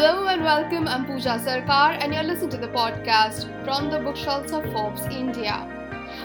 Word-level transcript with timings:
Hello 0.00 0.28
and 0.28 0.42
welcome. 0.42 0.88
I'm 0.88 1.04
Pooja 1.04 1.38
Sarkar, 1.44 1.98
and 2.02 2.14
you're 2.14 2.22
listening 2.22 2.48
to 2.52 2.56
the 2.56 2.68
podcast 2.68 3.42
from 3.66 3.90
the 3.90 3.98
bookshelves 3.98 4.50
of 4.50 4.64
Forbes 4.72 5.02
India. 5.10 5.56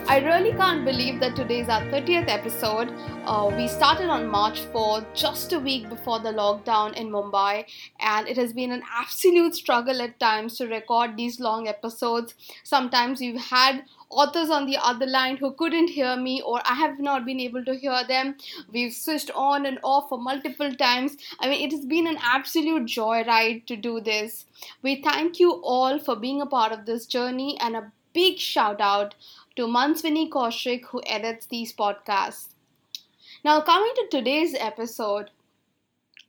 I 0.08 0.20
really 0.20 0.54
can't 0.54 0.86
believe 0.86 1.20
that 1.20 1.36
today 1.36 1.60
is 1.60 1.68
our 1.68 1.82
30th 1.82 2.30
episode. 2.30 2.90
Uh, 3.26 3.54
we 3.58 3.68
started 3.68 4.08
on 4.08 4.30
March 4.30 4.62
4th, 4.72 5.14
just 5.14 5.52
a 5.52 5.60
week 5.60 5.90
before 5.90 6.20
the 6.20 6.32
lockdown 6.32 6.96
in 6.96 7.10
Mumbai, 7.10 7.66
and 8.00 8.30
it 8.30 8.38
has 8.38 8.54
been 8.54 8.72
an 8.72 8.82
absolute 8.90 9.56
struggle 9.56 10.02
at 10.02 10.18
times 10.22 10.58
to 10.58 10.68
record 10.68 11.18
these 11.18 11.42
long 11.42 11.68
episodes. 11.68 12.34
Sometimes 12.64 13.20
we've 13.20 13.42
had 13.42 13.84
authors 14.16 14.50
on 14.50 14.66
the 14.66 14.78
other 14.78 15.06
line 15.06 15.38
who 15.38 15.52
couldn't 15.54 15.90
hear 15.90 16.16
me 16.16 16.42
or 16.42 16.62
I 16.66 16.76
have 16.76 17.00
not 17.00 17.26
been 17.26 17.40
able 17.40 17.66
to 17.66 17.76
hear 17.76 18.04
them. 18.08 18.36
We've 18.72 18.94
switched 18.94 19.32
on 19.36 19.66
and 19.66 19.80
off 19.84 20.10
for 20.10 20.18
multiple 20.18 20.74
times. 20.74 21.18
I 21.40 21.50
mean, 21.50 21.68
it 21.68 21.72
has 21.76 21.86
been 21.86 22.08
an 22.08 22.18
absolute 22.22 22.86
joyride 22.86 23.66
to 23.66 23.76
do 23.76 24.00
this. 24.00 24.46
We 24.82 25.02
thank 25.02 25.40
you 25.40 25.52
all 25.64 26.00
for 26.00 26.16
being 26.16 26.42
a 26.42 26.46
part 26.46 26.72
of 26.72 26.86
this 26.86 27.06
journey 27.06 27.58
and 27.60 27.76
a 27.76 27.92
big 28.14 28.40
shout 28.40 28.80
out 28.80 29.16
to 29.58 29.68
Manswini 29.68 30.30
Kaushik 30.30 30.86
who 30.86 31.02
edits 31.06 31.48
these 31.48 31.74
podcasts. 31.74 32.50
Now, 33.44 33.62
coming 33.62 33.92
to 33.96 34.08
today's 34.10 34.56
episode, 34.56 35.30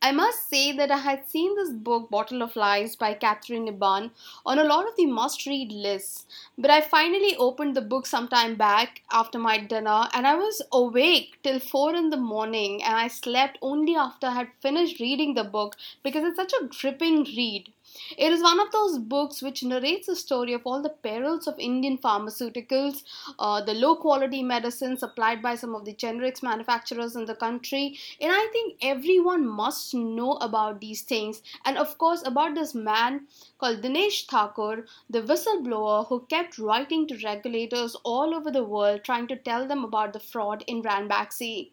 I 0.03 0.13
must 0.13 0.49
say 0.49 0.73
that 0.73 0.91
I 0.91 0.99
had 0.99 1.27
seen 1.27 1.57
this 1.57 1.71
book, 1.71 2.11
Bottle 2.11 2.43
of 2.43 2.55
Lies 2.55 2.95
by 2.97 3.15
Katherine 3.15 3.67
Eban, 3.67 4.11
on 4.45 4.59
a 4.59 4.65
lot 4.65 4.87
of 4.87 4.95
the 4.95 5.07
must 5.07 5.47
read 5.47 5.73
lists. 5.73 6.27
But 6.57 6.71
I 6.71 6.81
finally 6.81 7.35
opened 7.37 7.75
the 7.75 7.81
book 7.81 8.07
some 8.07 8.29
time 8.29 8.57
back 8.57 9.03
after 9.11 9.39
my 9.39 9.59
dinner 9.59 10.09
and 10.13 10.27
I 10.27 10.35
was 10.35 10.63
awake 10.71 11.39
till 11.43 11.59
4 11.59 11.95
in 11.95 12.11
the 12.11 12.17
morning 12.17 12.83
and 12.83 12.95
I 12.95 13.09
slept 13.09 13.59
only 13.63 13.97
after 13.97 14.27
I 14.29 14.35
had 14.35 14.49
finished 14.61 15.01
reading 15.01 15.35
the 15.35 15.45
book 15.45 15.77
because 16.03 16.25
it's 16.25 16.37
such 16.37 16.53
a 16.53 16.67
gripping 16.67 17.25
read. 17.25 17.73
It 18.17 18.33
is 18.33 18.43
one 18.43 18.61
of 18.61 18.71
those 18.73 18.99
books 18.99 19.43
which 19.43 19.63
narrates 19.63 20.07
the 20.07 20.17
story 20.17 20.53
of 20.53 20.63
all 20.65 20.83
the 20.83 20.91
perils 20.91 21.47
of 21.47 21.59
Indian 21.59 21.99
pharmaceuticals, 21.99 23.03
uh, 23.39 23.61
the 23.63 23.75
low 23.75 23.97
quality 23.97 24.43
medicines 24.43 25.01
supplied 25.01 25.43
by 25.43 25.55
some 25.55 25.75
of 25.75 25.85
the 25.85 25.95
generics 25.95 26.43
manufacturers 26.43 27.17
in 27.17 27.25
the 27.25 27.35
country. 27.35 27.99
And 28.21 28.33
I 28.33 28.49
think 28.53 28.79
everyone 28.83 29.47
must 29.47 29.95
know 29.95 30.33
about 30.35 30.81
these 30.81 31.03
things. 31.03 31.43
And 31.65 31.79
of 31.79 31.97
course, 31.99 32.23
about 32.27 32.55
this 32.55 32.75
man 32.75 33.27
called 33.59 33.83
Dinesh 33.83 34.27
Thakur, 34.27 34.87
the 35.11 35.23
whistleblower 35.23 36.07
who 36.07 36.27
kept 36.29 36.59
writing 36.59 37.07
to 37.09 37.19
regulators 37.25 37.97
all 38.05 38.35
over 38.35 38.51
the 38.51 38.65
world 38.65 39.05
trying 39.05 39.27
to 39.29 39.37
tell 39.37 39.67
them 39.67 39.85
about 39.85 40.13
the 40.13 40.21
fraud 40.21 40.65
in 40.67 40.83
Ranbaxy. 40.83 41.71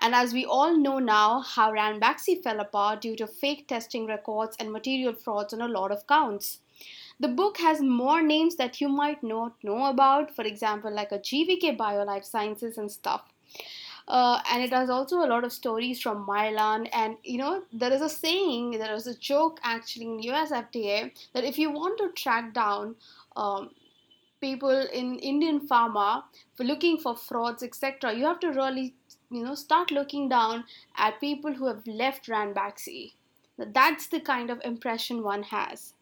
And 0.00 0.14
as 0.14 0.32
we 0.32 0.44
all 0.44 0.76
know 0.76 0.98
now, 0.98 1.40
how 1.40 1.72
Ranbaxy 1.72 2.42
fell 2.42 2.60
apart 2.60 3.00
due 3.00 3.16
to 3.16 3.26
fake 3.26 3.66
testing 3.66 4.06
records 4.06 4.56
and 4.60 4.72
material 4.72 5.12
frauds 5.12 5.52
on 5.52 5.60
a 5.60 5.68
lot 5.68 5.90
of 5.90 6.06
counts. 6.06 6.60
The 7.20 7.28
book 7.28 7.58
has 7.58 7.80
more 7.80 8.22
names 8.22 8.56
that 8.56 8.80
you 8.80 8.88
might 8.88 9.24
not 9.24 9.52
know 9.64 9.86
about, 9.86 10.34
for 10.36 10.44
example, 10.44 10.92
like 10.92 11.10
a 11.10 11.18
GVK 11.18 11.76
Biolife 11.76 12.24
Sciences 12.24 12.78
and 12.78 12.90
stuff. 12.90 13.22
Uh, 14.06 14.40
and 14.50 14.62
it 14.62 14.70
has 14.72 14.88
also 14.88 15.18
a 15.18 15.26
lot 15.26 15.44
of 15.44 15.52
stories 15.52 16.00
from 16.00 16.26
Mylan. 16.26 16.88
And 16.92 17.16
you 17.24 17.38
know, 17.38 17.64
there 17.72 17.92
is 17.92 18.00
a 18.00 18.08
saying, 18.08 18.78
there 18.78 18.94
is 18.94 19.06
a 19.06 19.14
joke 19.14 19.58
actually 19.64 20.06
in 20.06 20.22
US 20.30 20.52
FDA 20.52 21.10
that 21.34 21.44
if 21.44 21.58
you 21.58 21.70
want 21.70 21.98
to 21.98 22.10
track 22.12 22.54
down 22.54 22.94
um, 23.36 23.70
people 24.40 24.86
in 24.92 25.18
Indian 25.18 25.66
pharma 25.68 26.22
for 26.54 26.64
looking 26.64 26.98
for 26.98 27.16
frauds, 27.16 27.62
etc., 27.62 28.14
you 28.14 28.24
have 28.24 28.40
to 28.40 28.48
really 28.48 28.94
you 29.30 29.44
know 29.44 29.54
start 29.54 29.90
looking 29.90 30.28
down 30.28 30.64
at 30.96 31.20
people 31.20 31.54
who 31.54 31.66
have 31.66 31.86
left 31.86 32.26
Ranbaxy. 32.26 33.12
That's 33.56 34.06
the 34.06 34.20
kind 34.20 34.50
of 34.50 34.60
impression 34.64 35.22
one 35.22 35.42
has. 35.44 35.94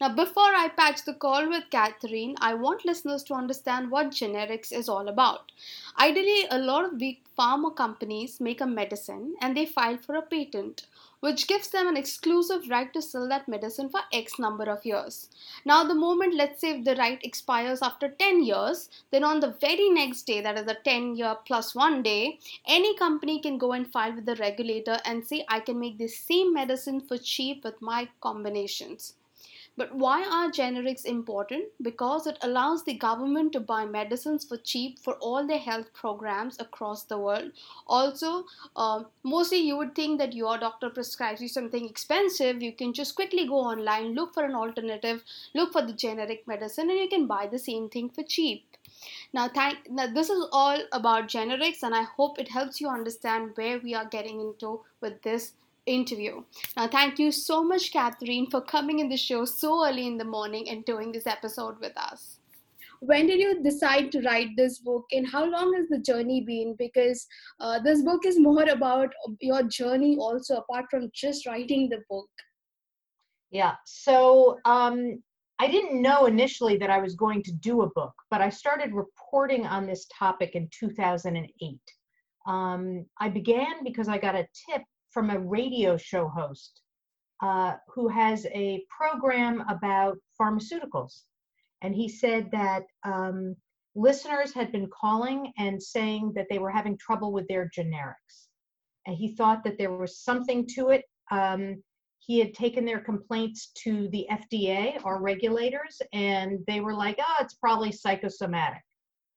Now, 0.00 0.08
before 0.14 0.52
I 0.54 0.68
patch 0.68 1.04
the 1.04 1.14
call 1.14 1.48
with 1.48 1.70
Katherine, 1.70 2.34
I 2.40 2.54
want 2.54 2.84
listeners 2.84 3.22
to 3.24 3.34
understand 3.34 3.90
what 3.90 4.10
generics 4.10 4.72
is 4.72 4.88
all 4.88 5.08
about. 5.08 5.52
Ideally, 5.98 6.46
a 6.50 6.58
lot 6.58 6.84
of 6.84 6.98
big 6.98 7.20
pharma 7.38 7.74
companies 7.76 8.40
make 8.40 8.60
a 8.60 8.66
medicine 8.66 9.36
and 9.40 9.56
they 9.56 9.66
file 9.66 9.96
for 9.96 10.16
a 10.16 10.22
patent 10.22 10.86
which 11.20 11.46
gives 11.46 11.68
them 11.68 11.86
an 11.86 11.96
exclusive 11.96 12.68
right 12.68 12.92
to 12.92 13.00
sell 13.00 13.28
that 13.28 13.46
medicine 13.46 13.88
for 13.88 14.00
X 14.12 14.38
number 14.38 14.64
of 14.64 14.84
years. 14.84 15.28
Now, 15.64 15.84
the 15.84 15.94
moment, 15.94 16.34
let's 16.34 16.60
say, 16.60 16.80
the 16.80 16.96
right 16.96 17.20
expires 17.22 17.82
after 17.82 18.08
10 18.08 18.42
years, 18.42 18.88
then 19.10 19.24
on 19.24 19.40
the 19.40 19.54
very 19.60 19.88
next 19.88 20.22
day, 20.22 20.40
that 20.40 20.58
is 20.58 20.64
the 20.64 20.78
10 20.84 21.16
year 21.16 21.36
plus 21.46 21.74
one 21.74 22.02
day, 22.02 22.38
any 22.66 22.96
company 22.96 23.40
can 23.40 23.58
go 23.58 23.72
and 23.72 23.90
file 23.90 24.14
with 24.14 24.26
the 24.26 24.36
regulator 24.36 24.98
and 25.04 25.24
say, 25.26 25.44
I 25.48 25.60
can 25.60 25.78
make 25.78 25.98
the 25.98 26.08
same 26.08 26.54
medicine 26.54 27.00
for 27.00 27.18
cheap 27.18 27.64
with 27.64 27.80
my 27.80 28.08
combinations. 28.20 29.14
But 29.80 29.94
why 29.94 30.24
are 30.24 30.50
generics 30.50 31.06
important? 31.06 31.68
Because 31.80 32.26
it 32.26 32.36
allows 32.42 32.84
the 32.84 32.92
government 32.92 33.54
to 33.54 33.60
buy 33.60 33.86
medicines 33.86 34.44
for 34.44 34.58
cheap 34.58 34.98
for 34.98 35.14
all 35.20 35.46
their 35.46 35.58
health 35.58 35.94
programs 35.94 36.60
across 36.60 37.04
the 37.04 37.16
world. 37.16 37.52
Also, 37.86 38.44
uh, 38.76 39.04
mostly 39.22 39.56
you 39.56 39.78
would 39.78 39.94
think 39.94 40.18
that 40.18 40.34
your 40.34 40.58
doctor 40.58 40.90
prescribes 40.90 41.40
you 41.40 41.48
something 41.48 41.88
expensive. 41.88 42.62
You 42.62 42.74
can 42.74 42.92
just 42.92 43.14
quickly 43.14 43.46
go 43.46 43.54
online, 43.54 44.12
look 44.14 44.34
for 44.34 44.44
an 44.44 44.54
alternative, 44.54 45.24
look 45.54 45.72
for 45.72 45.80
the 45.80 45.94
generic 45.94 46.46
medicine, 46.46 46.90
and 46.90 46.98
you 46.98 47.08
can 47.08 47.26
buy 47.26 47.46
the 47.46 47.58
same 47.58 47.88
thing 47.88 48.10
for 48.10 48.22
cheap. 48.22 48.66
Now, 49.32 49.48
thank, 49.48 49.88
now, 49.88 50.08
this 50.12 50.28
is 50.28 50.46
all 50.52 50.78
about 50.92 51.28
generics, 51.28 51.82
and 51.82 51.94
I 51.94 52.02
hope 52.02 52.38
it 52.38 52.48
helps 52.48 52.82
you 52.82 52.90
understand 52.90 53.52
where 53.54 53.78
we 53.78 53.94
are 53.94 54.04
getting 54.04 54.42
into 54.42 54.82
with 55.00 55.22
this 55.22 55.52
interview. 55.86 56.42
Now, 56.76 56.88
thank 56.88 57.18
you 57.18 57.32
so 57.32 57.62
much, 57.62 57.92
Katherine, 57.92 58.48
for 58.50 58.60
coming 58.60 58.98
in 58.98 59.08
the 59.08 59.16
show 59.16 59.44
so 59.44 59.86
early 59.86 60.06
in 60.06 60.18
the 60.18 60.24
morning 60.24 60.68
and 60.68 60.84
doing 60.84 61.12
this 61.12 61.26
episode 61.26 61.80
with 61.80 61.96
us. 61.96 62.38
When 63.00 63.26
did 63.26 63.40
you 63.40 63.62
decide 63.62 64.12
to 64.12 64.20
write 64.22 64.50
this 64.56 64.78
book, 64.78 65.06
and 65.12 65.26
how 65.26 65.46
long 65.46 65.74
has 65.74 65.88
the 65.88 65.98
journey 65.98 66.42
been? 66.42 66.74
Because 66.78 67.26
uh, 67.58 67.78
this 67.78 68.02
book 68.02 68.26
is 68.26 68.38
more 68.38 68.64
about 68.64 69.10
your 69.40 69.62
journey, 69.62 70.18
also, 70.18 70.58
apart 70.58 70.86
from 70.90 71.10
just 71.14 71.46
writing 71.46 71.88
the 71.88 72.02
book. 72.10 72.28
Yeah, 73.50 73.76
so 73.86 74.58
um, 74.66 75.22
I 75.58 75.66
didn't 75.66 76.00
know 76.00 76.26
initially 76.26 76.76
that 76.76 76.90
I 76.90 76.98
was 76.98 77.14
going 77.16 77.42
to 77.42 77.52
do 77.52 77.82
a 77.82 77.90
book, 77.90 78.14
but 78.30 78.40
I 78.40 78.48
started 78.50 78.94
reporting 78.94 79.66
on 79.66 79.86
this 79.86 80.06
topic 80.06 80.54
in 80.54 80.68
2008. 80.78 81.78
Um, 82.46 83.06
I 83.18 83.28
began 83.28 83.84
because 83.84 84.08
I 84.08 84.18
got 84.18 84.34
a 84.34 84.46
tip 84.68 84.82
from 85.10 85.30
a 85.30 85.38
radio 85.38 85.96
show 85.96 86.28
host 86.28 86.82
uh, 87.42 87.74
who 87.88 88.08
has 88.08 88.46
a 88.46 88.84
program 88.96 89.64
about 89.68 90.18
pharmaceuticals. 90.40 91.22
And 91.82 91.94
he 91.94 92.08
said 92.08 92.50
that 92.52 92.84
um, 93.04 93.56
listeners 93.94 94.52
had 94.52 94.72
been 94.72 94.88
calling 94.88 95.52
and 95.58 95.82
saying 95.82 96.32
that 96.34 96.46
they 96.50 96.58
were 96.58 96.70
having 96.70 96.98
trouble 96.98 97.32
with 97.32 97.48
their 97.48 97.70
generics. 97.76 98.48
And 99.06 99.16
he 99.16 99.34
thought 99.34 99.64
that 99.64 99.78
there 99.78 99.92
was 99.92 100.18
something 100.18 100.66
to 100.74 100.90
it. 100.90 101.04
Um, 101.30 101.82
he 102.18 102.38
had 102.38 102.52
taken 102.52 102.84
their 102.84 103.00
complaints 103.00 103.72
to 103.82 104.08
the 104.10 104.26
FDA, 104.30 105.02
our 105.04 105.20
regulators, 105.20 106.00
and 106.12 106.58
they 106.66 106.80
were 106.80 106.94
like, 106.94 107.18
oh, 107.18 107.36
it's 107.40 107.54
probably 107.54 107.90
psychosomatic. 107.90 108.82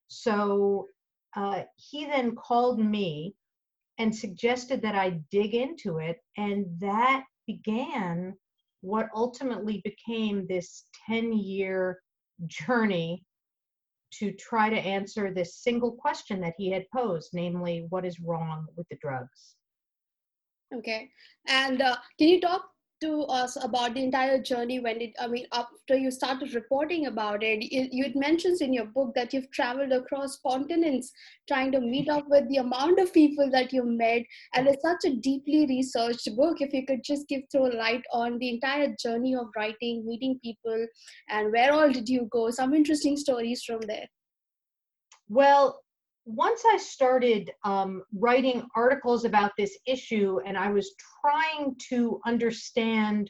So 0.09 0.87
uh, 1.35 1.63
he 1.77 2.05
then 2.05 2.35
called 2.35 2.79
me 2.79 3.33
and 3.97 4.15
suggested 4.15 4.81
that 4.81 4.95
I 4.95 5.19
dig 5.31 5.53
into 5.53 5.97
it. 5.97 6.17
And 6.37 6.65
that 6.79 7.23
began 7.47 8.33
what 8.81 9.07
ultimately 9.15 9.81
became 9.83 10.47
this 10.47 10.85
10 11.07 11.33
year 11.33 11.99
journey 12.47 13.23
to 14.19 14.31
try 14.33 14.69
to 14.69 14.75
answer 14.75 15.33
this 15.33 15.57
single 15.57 15.91
question 15.91 16.39
that 16.41 16.53
he 16.57 16.69
had 16.71 16.85
posed, 16.93 17.29
namely, 17.33 17.85
what 17.89 18.05
is 18.05 18.19
wrong 18.19 18.67
with 18.75 18.87
the 18.89 18.97
drugs? 19.01 19.55
Okay. 20.75 21.09
And 21.47 21.81
uh, 21.81 21.97
can 22.19 22.27
you 22.27 22.41
talk 22.41 22.65
to 23.03 23.23
us 23.23 23.57
about 23.63 23.93
the 23.93 24.03
entire 24.03 24.41
journey 24.49 24.79
when 24.79 25.01
it 25.05 25.15
i 25.19 25.27
mean 25.27 25.45
after 25.61 25.95
you 25.95 26.09
started 26.11 26.53
reporting 26.53 27.07
about 27.07 27.43
it. 27.43 27.63
You, 27.71 27.87
you 27.91 28.11
mentioned 28.15 28.61
in 28.61 28.73
your 28.73 28.85
book 28.85 29.13
that 29.15 29.33
you've 29.33 29.51
traveled 29.51 29.91
across 29.91 30.39
continents 30.45 31.11
trying 31.47 31.71
to 31.73 31.81
meet 31.81 32.09
up 32.09 32.25
with 32.29 32.47
the 32.49 32.57
amount 32.57 32.99
of 32.99 33.13
people 33.13 33.49
that 33.51 33.73
you 33.73 33.83
met 33.83 34.23
and 34.53 34.67
it's 34.67 34.81
such 34.81 35.03
a 35.05 35.15
deeply 35.15 35.65
researched 35.67 36.29
book. 36.37 36.61
If 36.61 36.73
you 36.73 36.85
could 36.85 37.03
just 37.03 37.27
give 37.27 37.41
throw 37.51 37.63
light 37.63 38.03
on 38.11 38.37
the 38.39 38.49
entire 38.49 38.95
journey 38.99 39.35
of 39.35 39.47
writing 39.55 40.05
meeting 40.05 40.39
people 40.43 40.87
and 41.29 41.51
where 41.51 41.73
all 41.73 41.91
did 41.91 42.07
you 42.07 42.27
go? 42.31 42.49
Some 42.49 42.73
interesting 42.73 43.17
stories 43.17 43.63
from 43.63 43.81
there. 43.81 44.07
Well 45.27 45.79
once 46.25 46.63
I 46.65 46.77
started 46.77 47.51
um, 47.63 48.03
writing 48.17 48.63
articles 48.75 49.25
about 49.25 49.51
this 49.57 49.77
issue 49.85 50.39
and 50.45 50.57
I 50.57 50.69
was 50.69 50.93
trying 51.21 51.75
to 51.89 52.21
understand 52.25 53.29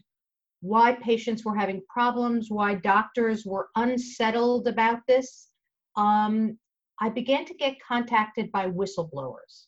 why 0.62 0.94
patients 1.02 1.44
were 1.44 1.56
having 1.56 1.82
problems, 1.90 2.48
why 2.50 2.76
doctors 2.76 3.46
were 3.46 3.68
unsettled 3.76 4.68
about 4.68 5.00
this, 5.08 5.50
um, 5.96 6.58
I 7.02 7.10
began 7.10 7.46
to 7.46 7.54
get 7.56 7.82
contacted 7.86 8.52
by 8.52 8.70
whistleblowers. 8.70 9.66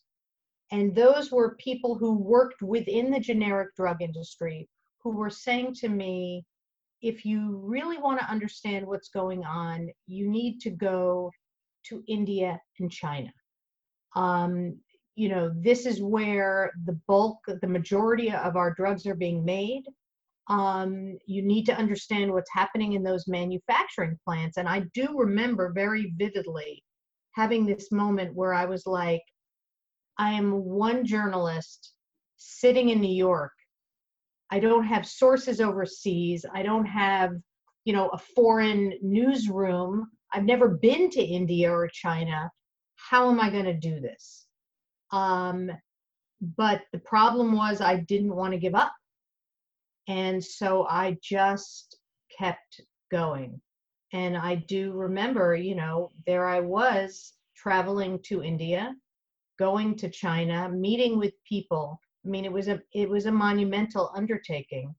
And 0.71 0.95
those 0.95 1.31
were 1.31 1.57
people 1.59 1.95
who 1.95 2.17
worked 2.17 2.61
within 2.61 3.11
the 3.11 3.19
generic 3.19 3.75
drug 3.75 4.01
industry 4.01 4.69
who 5.03 5.11
were 5.11 5.29
saying 5.29 5.73
to 5.75 5.89
me, 5.89 6.45
if 7.01 7.25
you 7.25 7.57
really 7.63 7.97
want 7.97 8.19
to 8.19 8.29
understand 8.31 8.87
what's 8.87 9.09
going 9.09 9.43
on, 9.43 9.89
you 10.07 10.29
need 10.29 10.59
to 10.61 10.69
go 10.69 11.31
to 11.89 12.03
India 12.07 12.59
and 12.79 12.91
China. 12.91 13.31
Um, 14.15 14.79
you 15.15 15.29
know, 15.29 15.51
this 15.55 15.85
is 15.85 16.01
where 16.01 16.71
the 16.85 16.99
bulk, 17.07 17.37
the 17.61 17.67
majority 17.67 18.31
of 18.31 18.55
our 18.55 18.73
drugs 18.73 19.05
are 19.05 19.15
being 19.15 19.45
made. 19.45 19.83
Um, 20.47 21.17
you 21.25 21.41
need 21.41 21.65
to 21.65 21.75
understand 21.75 22.31
what's 22.31 22.51
happening 22.53 22.93
in 22.93 23.03
those 23.03 23.27
manufacturing 23.27 24.19
plants. 24.23 24.57
And 24.57 24.67
I 24.67 24.81
do 24.93 25.07
remember 25.17 25.71
very 25.73 26.13
vividly 26.17 26.83
having 27.31 27.65
this 27.65 27.91
moment 27.91 28.35
where 28.35 28.53
I 28.53 28.65
was 28.65 28.85
like, 28.85 29.23
I 30.17 30.31
am 30.31 30.51
one 30.63 31.05
journalist 31.05 31.93
sitting 32.37 32.89
in 32.89 33.01
New 33.01 33.15
York. 33.15 33.51
I 34.51 34.59
don't 34.59 34.85
have 34.85 35.05
sources 35.05 35.59
overseas. 35.59 36.45
I 36.53 36.61
don't 36.63 36.85
have, 36.85 37.31
you 37.83 37.93
know, 37.93 38.09
a 38.09 38.17
foreign 38.17 38.93
newsroom. 39.01 40.07
I've 40.35 40.43
never 40.43 40.67
been 40.67 41.09
to 41.11 41.23
India 41.23 41.71
or 41.71 41.87
China. 41.87 42.51
How 42.97 43.29
am 43.29 43.39
I 43.39 43.49
going 43.49 43.65
to 43.65 43.73
do 43.73 44.01
this? 44.01 44.45
Um, 45.11 45.71
but 46.57 46.81
the 46.91 46.99
problem 46.99 47.53
was 47.53 47.79
I 47.79 47.97
didn't 47.97 48.35
want 48.35 48.51
to 48.51 48.59
give 48.59 48.75
up. 48.75 48.93
And 50.09 50.43
so 50.43 50.85
I 50.87 51.17
just 51.23 51.97
kept 52.37 52.81
going. 53.11 53.61
And 54.11 54.35
I 54.35 54.55
do 54.55 54.91
remember, 54.91 55.55
you 55.55 55.75
know, 55.75 56.11
there 56.27 56.45
I 56.47 56.59
was 56.59 57.33
traveling 57.55 58.19
to 58.23 58.43
India, 58.43 58.93
going 59.57 59.95
to 59.97 60.09
China, 60.09 60.69
meeting 60.69 61.17
with 61.17 61.33
people. 61.47 61.99
I 62.25 62.29
mean, 62.29 62.43
it 62.43 62.51
was 62.51 62.67
a 62.67 62.81
it 62.93 63.09
was 63.09 63.25
a 63.25 63.31
monumental 63.31 64.11
undertaking. 64.15 64.93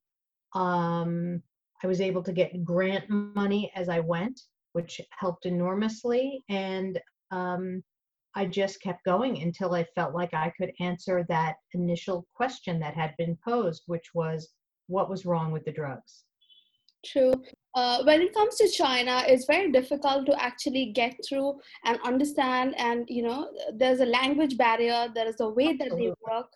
Um, 0.55 1.43
I 1.83 1.87
was 1.87 2.01
able 2.01 2.23
to 2.23 2.33
get 2.33 2.65
grant 2.65 3.05
money 3.11 3.71
as 3.75 3.89
I 3.89 4.01
went, 4.01 4.41
which 4.77 5.01
helped 5.19 5.47
enormously, 5.47 6.45
and 6.51 7.01
um, 7.31 7.83
I 8.35 8.45
just 8.45 8.83
kept 8.83 9.07
going 9.07 9.41
until 9.41 9.75
I 9.75 9.85
felt 9.95 10.13
like 10.15 10.35
I 10.35 10.53
could 10.59 10.73
answer 10.81 11.25
that 11.31 11.55
initial 11.73 12.27
question 12.35 12.79
that 12.81 12.95
had 12.95 13.15
been 13.17 13.39
posed, 13.43 13.85
which 13.87 14.09
was, 14.13 14.51
what 14.89 15.09
was 15.09 15.25
wrong 15.25 15.51
with 15.51 15.65
the 15.65 15.73
drugs? 15.73 16.25
True. 17.07 17.33
Uh, 17.75 18.05
when 18.05 18.21
it 18.21 18.35
comes 18.35 18.57
to 18.57 18.69
China, 18.69 19.23
it's 19.27 19.47
very 19.47 19.73
difficult 19.73 20.27
to 20.27 20.43
actually 20.49 20.93
get 20.93 21.15
through 21.27 21.55
and 21.87 21.99
understand. 22.05 22.75
And 22.77 23.07
you 23.09 23.23
know, 23.23 23.49
there's 23.81 24.01
a 24.01 24.13
language 24.21 24.59
barrier. 24.59 25.09
There 25.15 25.29
is 25.29 25.41
a 25.41 25.49
way 25.49 25.69
that 25.79 25.87
Absolutely. 25.87 26.09
they 26.09 26.33
work. 26.35 26.51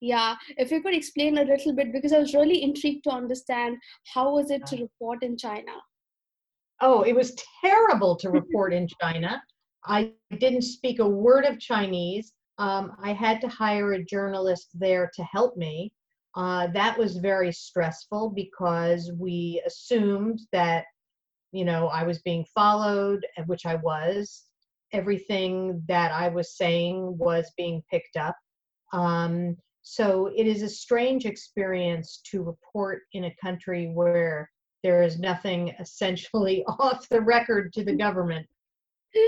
Yeah, 0.00 0.36
if 0.56 0.70
you 0.70 0.80
could 0.82 0.94
explain 0.94 1.36
a 1.36 1.44
little 1.44 1.74
bit, 1.74 1.92
because 1.92 2.14
I 2.14 2.20
was 2.20 2.32
really 2.32 2.62
intrigued 2.62 3.04
to 3.04 3.10
understand 3.10 3.76
how 4.14 4.34
was 4.34 4.50
it 4.50 4.64
to 4.68 4.76
report 4.86 5.22
in 5.22 5.36
China. 5.36 5.74
Oh, 6.80 7.02
it 7.02 7.14
was 7.14 7.36
terrible 7.64 8.16
to 8.16 8.30
report 8.30 8.72
in 8.72 8.88
China. 9.00 9.42
I 9.84 10.12
didn't 10.38 10.62
speak 10.62 10.98
a 10.98 11.08
word 11.08 11.44
of 11.44 11.60
Chinese. 11.60 12.32
Um, 12.58 12.96
I 13.02 13.12
had 13.12 13.40
to 13.42 13.48
hire 13.48 13.92
a 13.92 14.04
journalist 14.04 14.70
there 14.74 15.10
to 15.14 15.24
help 15.24 15.56
me. 15.56 15.92
Uh, 16.34 16.66
that 16.68 16.98
was 16.98 17.16
very 17.16 17.52
stressful 17.52 18.30
because 18.30 19.10
we 19.18 19.62
assumed 19.66 20.40
that, 20.52 20.84
you 21.52 21.64
know, 21.64 21.88
I 21.88 22.02
was 22.02 22.18
being 22.20 22.44
followed, 22.54 23.24
which 23.46 23.64
I 23.64 23.76
was. 23.76 24.44
Everything 24.92 25.82
that 25.88 26.12
I 26.12 26.28
was 26.28 26.56
saying 26.56 27.16
was 27.18 27.50
being 27.56 27.82
picked 27.90 28.16
up. 28.16 28.36
Um, 28.92 29.56
so 29.82 30.30
it 30.36 30.46
is 30.46 30.62
a 30.62 30.68
strange 30.68 31.26
experience 31.26 32.20
to 32.30 32.42
report 32.42 33.02
in 33.12 33.24
a 33.24 33.36
country 33.42 33.90
where 33.94 34.50
there 34.86 35.02
is 35.02 35.18
nothing 35.18 35.74
essentially 35.80 36.64
off 36.78 37.08
the 37.08 37.20
record 37.20 37.72
to 37.72 37.82
the 37.84 37.96
government. 38.04 38.46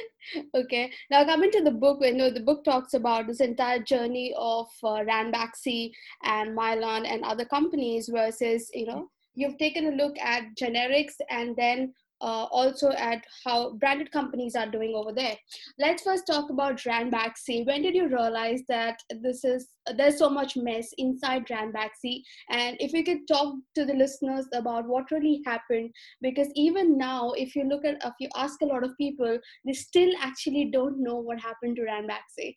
Okay 0.55 0.93
now 1.11 1.25
coming 1.25 1.51
to 1.53 1.63
the 1.65 1.77
book 1.85 2.01
you 2.03 2.13
know 2.13 2.29
the 2.29 2.49
book 2.49 2.63
talks 2.63 2.93
about 2.93 3.27
this 3.27 3.41
entire 3.41 3.83
journey 3.91 4.35
of 4.37 4.67
uh, 4.85 5.01
ranbaxy 5.11 5.91
and 6.25 6.55
mylan 6.59 7.07
and 7.13 7.25
other 7.25 7.47
companies 7.47 8.11
versus 8.13 8.71
you 8.75 8.85
know 8.85 9.09
you've 9.35 9.57
taken 9.57 9.87
a 9.87 9.97
look 10.03 10.19
at 10.19 10.43
generics 10.61 11.17
and 11.31 11.57
then 11.57 11.95
uh, 12.21 12.45
also 12.51 12.91
at 12.93 13.25
how 13.45 13.75
branded 13.75 14.11
companies 14.11 14.55
are 14.55 14.71
doing 14.71 14.93
over 14.95 15.13
there. 15.13 15.37
Let's 15.79 16.03
first 16.03 16.27
talk 16.27 16.51
about 16.51 16.79
Ranbaxy. 16.79 17.67
When 17.67 17.83
did 17.83 17.95
you 17.95 18.09
realize 18.09 18.63
that 18.69 18.99
this 19.23 19.45
is 19.45 19.69
there's 19.97 20.19
so 20.19 20.29
much 20.29 20.57
mess 20.57 20.89
inside 20.99 21.47
Ranbaxy? 21.47 22.23
And 22.51 22.77
if 22.81 22.93
you 22.93 23.05
could 23.05 23.27
talk 23.29 23.55
to 23.75 23.85
the 23.85 23.95
listeners 23.95 24.47
about 24.53 24.87
what 24.87 25.11
really 25.11 25.43
happened, 25.47 25.91
because 26.21 26.49
even 26.55 26.99
now, 26.99 27.33
if 27.33 27.55
you 27.55 27.65
look 27.65 27.85
at 27.85 27.97
if 28.05 28.15
you 28.21 28.29
ask 28.37 28.61
a 28.63 28.67
lot 28.67 28.85
of 28.85 28.97
people, 28.99 29.39
they 29.65 29.73
still 29.73 30.13
actually 30.21 30.71
don't 30.73 31.03
know 31.03 31.17
what 31.17 31.41
happened 31.41 31.77
to 31.77 31.83
Ranbaxy. 31.83 32.57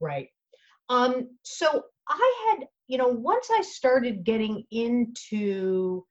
Right. 0.00 0.28
Um, 0.88 1.28
so 1.42 1.84
I 2.08 2.48
had, 2.48 2.66
you 2.88 2.98
know, 2.98 3.08
once 3.08 3.48
I 3.50 3.62
started 3.62 4.24
getting 4.24 4.64
into 4.70 6.04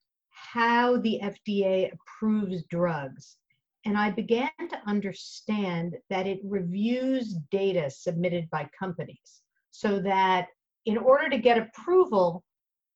how 0.51 0.97
the 0.97 1.19
FDA 1.23 1.91
approves 1.93 2.63
drugs. 2.65 3.37
And 3.85 3.97
I 3.97 4.11
began 4.11 4.49
to 4.69 4.81
understand 4.85 5.95
that 6.09 6.27
it 6.27 6.39
reviews 6.43 7.35
data 7.51 7.89
submitted 7.89 8.49
by 8.49 8.69
companies 8.77 9.41
so 9.71 9.99
that 10.01 10.47
in 10.85 10.97
order 10.97 11.29
to 11.29 11.37
get 11.37 11.57
approval, 11.57 12.43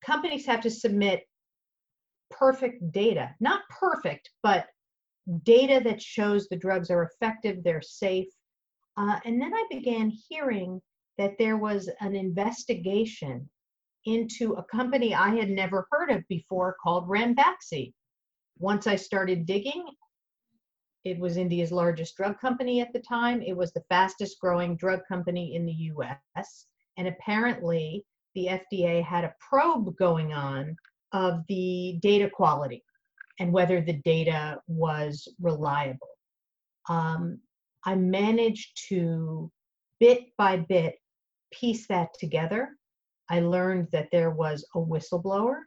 companies 0.06 0.46
have 0.46 0.62
to 0.62 0.70
submit 0.70 1.24
perfect 2.30 2.92
data. 2.92 3.34
Not 3.40 3.62
perfect, 3.70 4.30
but 4.44 4.68
data 5.44 5.82
that 5.84 6.02
shows 6.02 6.48
the 6.48 6.58
drugs 6.58 6.92
are 6.92 7.04
effective, 7.04 7.64
they're 7.64 7.82
safe. 7.82 8.28
Uh, 8.98 9.20
and 9.24 9.42
then 9.42 9.54
I 9.54 9.66
began 9.72 10.12
hearing 10.30 10.82
that 11.18 11.38
there 11.40 11.58
was 11.58 11.90
an 12.02 12.16
investigation 12.16 13.50
into 14.06 14.54
a 14.54 14.64
company 14.64 15.14
I 15.14 15.30
had 15.30 15.50
never 15.50 15.88
heard 15.92 16.12
of 16.12 16.28
before 16.28 16.76
called 16.82 17.08
Ranbaxy. 17.08 17.94
Once 18.58 18.88
I 18.88 18.96
started 18.96 19.46
digging, 19.46 19.86
it 21.04 21.20
was 21.20 21.38
India's 21.38 21.72
largest 21.72 22.16
drug 22.18 22.40
company 22.40 22.82
at 22.82 22.92
the 22.94 23.00
time. 23.00 23.42
It 23.42 23.56
was 23.56 23.72
the 23.74 23.84
fastest 23.90 24.40
growing 24.40 24.76
drug 24.76 25.02
company 25.08 25.56
in 25.56 25.66
the 25.66 25.92
US. 25.94 26.68
And 26.98 27.08
apparently, 27.08 28.04
the 28.34 28.48
FDA 28.48 29.04
had 29.04 29.24
a 29.24 29.36
probe 29.40 29.96
going 29.98 30.34
on 30.34 30.76
of 31.14 31.44
the 31.48 32.00
data 32.02 32.30
quality 32.30 32.84
and 33.40 33.52
whether 33.52 33.82
the 33.82 34.02
data 34.04 34.60
was 34.68 35.28
reliable. 35.40 36.10
Um, 36.90 37.40
I 37.86 37.96
managed 37.96 38.88
to 38.90 39.52
bit 40.00 40.26
by 40.38 40.58
bit 40.58 40.96
piece 41.52 41.88
that 41.88 42.10
together 42.20 42.70
I 43.30 43.40
learned 43.40 43.88
that 43.92 44.10
there 44.12 44.32
was 44.32 44.66
a 44.76 44.80
whistleblower 44.80 45.62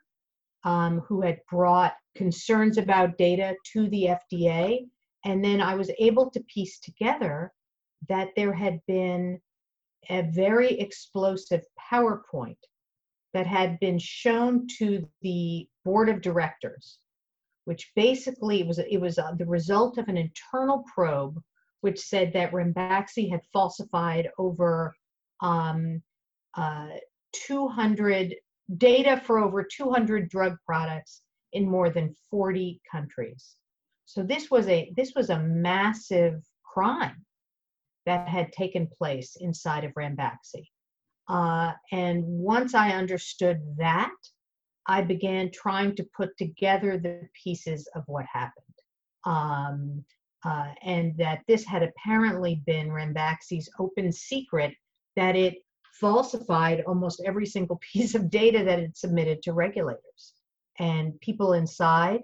um, 0.64 1.00
who 1.00 1.20
had 1.22 1.40
brought 1.50 1.94
concerns 2.14 2.78
about 2.78 3.18
data 3.18 3.54
to 3.72 3.88
the 3.88 4.16
FDA. 4.32 4.86
And 5.24 5.44
then 5.44 5.60
I 5.60 5.74
was 5.74 5.90
able 5.98 6.30
to 6.30 6.40
piece 6.52 6.78
together 6.80 7.52
that 8.08 8.28
there 8.36 8.52
had 8.52 8.80
been 8.86 9.40
a 10.08 10.22
very 10.22 10.78
explosive 10.78 11.62
PowerPoint 11.90 12.56
that 13.34 13.46
had 13.46 13.78
been 13.80 13.98
shown 13.98 14.66
to 14.78 15.06
the 15.22 15.68
board 15.84 16.08
of 16.08 16.22
directors, 16.22 16.98
which 17.64 17.90
basically 17.94 18.62
was 18.62 18.78
it 18.78 19.00
was 19.00 19.18
uh, 19.18 19.32
the 19.36 19.46
result 19.46 19.98
of 19.98 20.08
an 20.08 20.16
internal 20.16 20.84
probe, 20.94 21.42
which 21.82 22.00
said 22.00 22.32
that 22.32 22.52
Ranbaxy 22.52 23.30
had 23.30 23.40
falsified 23.52 24.28
over 24.38 24.94
um, 25.40 26.02
uh, 26.54 26.88
200 27.32 28.34
data 28.76 29.20
for 29.24 29.38
over 29.38 29.62
200 29.64 30.28
drug 30.28 30.56
products 30.66 31.22
in 31.52 31.68
more 31.68 31.90
than 31.90 32.14
40 32.30 32.80
countries. 32.90 33.56
So 34.04 34.22
this 34.22 34.50
was 34.50 34.68
a 34.68 34.92
this 34.96 35.12
was 35.14 35.30
a 35.30 35.38
massive 35.40 36.42
crime 36.64 37.24
that 38.06 38.28
had 38.28 38.52
taken 38.52 38.86
place 38.86 39.36
inside 39.40 39.84
of 39.84 39.92
Ranbaxy. 39.92 40.64
Uh, 41.28 41.72
and 41.92 42.24
once 42.24 42.74
I 42.74 42.90
understood 42.92 43.60
that, 43.76 44.14
I 44.86 45.02
began 45.02 45.50
trying 45.52 45.94
to 45.96 46.08
put 46.16 46.30
together 46.38 46.98
the 46.98 47.28
pieces 47.44 47.86
of 47.94 48.02
what 48.06 48.24
happened. 48.32 48.64
Um, 49.26 50.04
uh, 50.44 50.72
and 50.82 51.16
that 51.18 51.42
this 51.48 51.64
had 51.64 51.82
apparently 51.82 52.62
been 52.64 52.88
Ranbaxy's 52.88 53.68
open 53.78 54.10
secret 54.12 54.72
that 55.16 55.36
it 55.36 55.56
falsified 56.00 56.82
almost 56.86 57.22
every 57.24 57.46
single 57.46 57.80
piece 57.92 58.14
of 58.14 58.30
data 58.30 58.64
that 58.64 58.78
it 58.78 58.96
submitted 58.96 59.42
to 59.42 59.52
regulators. 59.52 60.34
And 60.78 61.18
people 61.20 61.54
inside 61.54 62.20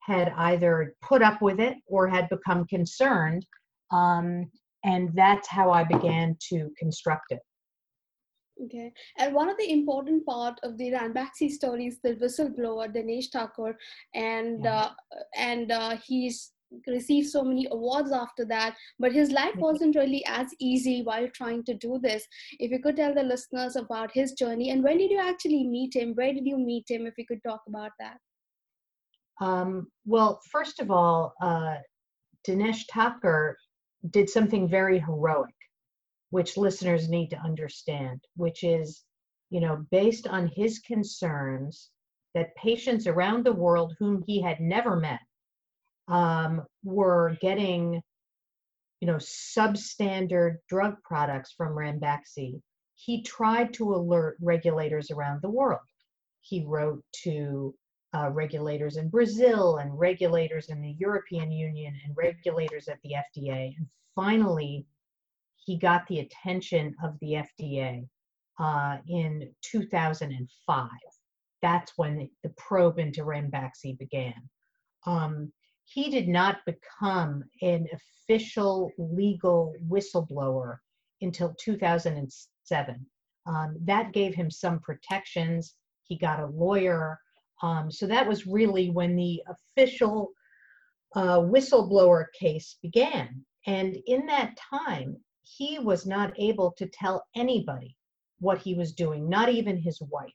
had 0.00 0.32
either 0.36 0.94
put 1.02 1.22
up 1.22 1.42
with 1.42 1.60
it 1.60 1.76
or 1.86 2.08
had 2.08 2.28
become 2.28 2.66
concerned. 2.66 3.46
Um, 3.92 4.50
and 4.84 5.10
that's 5.14 5.46
how 5.48 5.70
I 5.70 5.84
began 5.84 6.36
to 6.48 6.70
construct 6.78 7.32
it. 7.32 7.40
Okay, 8.64 8.92
and 9.16 9.34
one 9.34 9.48
of 9.48 9.56
the 9.56 9.72
important 9.72 10.26
part 10.26 10.60
of 10.62 10.76
the 10.76 10.90
Ranbaxy 10.90 11.50
story 11.50 11.86
is 11.86 11.98
the 12.02 12.14
whistleblower 12.16 12.94
Dinesh 12.94 13.30
Thakur, 13.32 13.74
and 14.14 14.64
yeah. 14.64 14.80
uh, 14.80 14.90
and 15.34 15.72
uh, 15.72 15.96
he's 16.04 16.52
received 16.86 17.28
so 17.28 17.42
many 17.42 17.66
awards 17.70 18.12
after 18.12 18.44
that. 18.46 18.76
But 18.98 19.12
his 19.12 19.30
life 19.30 19.56
wasn't 19.56 19.96
really 19.96 20.24
as 20.26 20.48
easy 20.58 21.02
while 21.02 21.28
trying 21.28 21.64
to 21.64 21.74
do 21.74 21.98
this. 22.02 22.26
If 22.58 22.70
you 22.70 22.80
could 22.80 22.96
tell 22.96 23.14
the 23.14 23.22
listeners 23.22 23.76
about 23.76 24.10
his 24.12 24.32
journey 24.32 24.70
and 24.70 24.82
when 24.82 24.98
did 24.98 25.10
you 25.10 25.20
actually 25.20 25.64
meet 25.66 25.94
him? 25.94 26.14
Where 26.14 26.32
did 26.32 26.46
you 26.46 26.58
meet 26.58 26.84
him? 26.88 27.06
If 27.06 27.14
you 27.18 27.26
could 27.26 27.42
talk 27.46 27.62
about 27.68 27.92
that. 27.98 28.16
Um, 29.40 29.88
well, 30.04 30.40
first 30.50 30.80
of 30.80 30.90
all, 30.90 31.32
uh, 31.40 31.76
Dinesh 32.46 32.84
Thakur 32.92 33.56
did 34.10 34.28
something 34.28 34.68
very 34.68 34.98
heroic 34.98 35.54
which 36.30 36.56
listeners 36.56 37.08
need 37.08 37.28
to 37.30 37.40
understand, 37.40 38.20
which 38.36 38.62
is, 38.64 39.04
you 39.50 39.60
know, 39.60 39.84
based 39.90 40.26
on 40.26 40.50
his 40.54 40.78
concerns 40.78 41.90
that 42.34 42.54
patients 42.54 43.06
around 43.06 43.44
the 43.44 43.52
world 43.52 43.94
whom 43.98 44.22
he 44.26 44.40
had 44.40 44.60
never 44.60 44.96
met 44.96 45.20
um, 46.10 46.62
were 46.82 47.36
getting, 47.40 48.02
you 49.00 49.06
know, 49.06 49.16
substandard 49.16 50.56
drug 50.68 50.96
products 51.02 51.54
from 51.56 51.68
Ranbaxy. 51.68 52.60
He 52.94 53.22
tried 53.22 53.72
to 53.74 53.94
alert 53.94 54.36
regulators 54.40 55.10
around 55.10 55.40
the 55.40 55.50
world. 55.50 55.80
He 56.42 56.64
wrote 56.66 57.02
to 57.22 57.74
uh, 58.12 58.30
regulators 58.30 58.96
in 58.96 59.08
Brazil 59.08 59.76
and 59.76 59.96
regulators 59.98 60.68
in 60.68 60.82
the 60.82 60.96
European 60.98 61.50
Union 61.50 61.94
and 62.04 62.16
regulators 62.16 62.88
at 62.88 62.98
the 63.02 63.14
FDA. 63.14 63.74
And 63.76 63.86
finally, 64.14 64.84
he 65.64 65.78
got 65.78 66.06
the 66.08 66.20
attention 66.20 66.94
of 67.04 67.14
the 67.20 67.44
FDA 67.62 68.06
uh, 68.58 68.98
in 69.06 69.54
2005. 69.62 70.88
That's 71.62 71.92
when 71.96 72.28
the 72.42 72.48
probe 72.56 72.98
into 72.98 73.22
Ranbaxy 73.22 73.96
began. 73.98 74.34
Um, 75.06 75.52
he 75.92 76.08
did 76.08 76.28
not 76.28 76.58
become 76.66 77.42
an 77.62 77.86
official 77.92 78.92
legal 78.96 79.74
whistleblower 79.88 80.76
until 81.20 81.54
2007. 81.58 83.06
Um, 83.46 83.76
that 83.84 84.12
gave 84.12 84.34
him 84.34 84.50
some 84.50 84.78
protections. 84.78 85.74
He 86.04 86.16
got 86.16 86.38
a 86.38 86.46
lawyer. 86.46 87.18
Um, 87.62 87.90
so 87.90 88.06
that 88.06 88.26
was 88.26 88.46
really 88.46 88.90
when 88.90 89.16
the 89.16 89.42
official 89.48 90.30
uh, 91.16 91.40
whistleblower 91.40 92.26
case 92.38 92.76
began. 92.80 93.44
And 93.66 93.98
in 94.06 94.26
that 94.26 94.56
time, 94.56 95.16
he 95.42 95.80
was 95.80 96.06
not 96.06 96.32
able 96.38 96.72
to 96.78 96.86
tell 96.86 97.26
anybody 97.34 97.96
what 98.38 98.58
he 98.58 98.74
was 98.74 98.92
doing, 98.92 99.28
not 99.28 99.48
even 99.48 99.76
his 99.76 100.00
wife. 100.00 100.32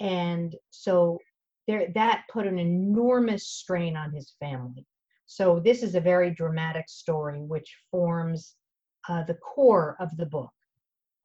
And 0.00 0.56
so 0.70 1.18
there 1.66 1.88
that 1.94 2.24
put 2.32 2.46
an 2.46 2.58
enormous 2.58 3.46
strain 3.46 3.96
on 3.96 4.12
his 4.12 4.34
family. 4.40 4.86
So 5.26 5.60
this 5.60 5.82
is 5.82 5.94
a 5.94 6.00
very 6.00 6.30
dramatic 6.30 6.88
story 6.88 7.40
which 7.40 7.76
forms 7.90 8.54
uh, 9.08 9.24
the 9.24 9.34
core 9.34 9.96
of 10.00 10.16
the 10.16 10.26
book. 10.26 10.52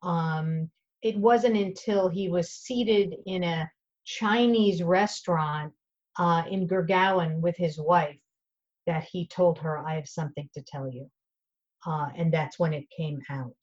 Um, 0.01 0.69
it 1.03 1.17
wasn't 1.17 1.57
until 1.57 2.10
he 2.10 2.29
was 2.29 2.50
seated 2.50 3.15
in 3.25 3.43
a 3.43 3.69
Chinese 4.05 4.81
restaurant 4.81 5.74
uh, 6.17 6.43
in 6.50 6.67
Gurgaon 6.67 7.39
with 7.39 7.55
his 7.57 7.79
wife 7.79 8.17
that 8.88 9.03
he 9.03 9.27
told 9.27 9.60
her, 9.60 9.77
I 9.77 9.95
have 9.95 10.07
something 10.07 10.50
to 10.55 10.63
tell 10.63 10.89
you 10.89 11.10
uh, 11.86 12.10
and 12.15 12.31
that's 12.31 12.60
when 12.60 12.74
it 12.74 12.86
came 12.95 13.21
out. 13.29 13.55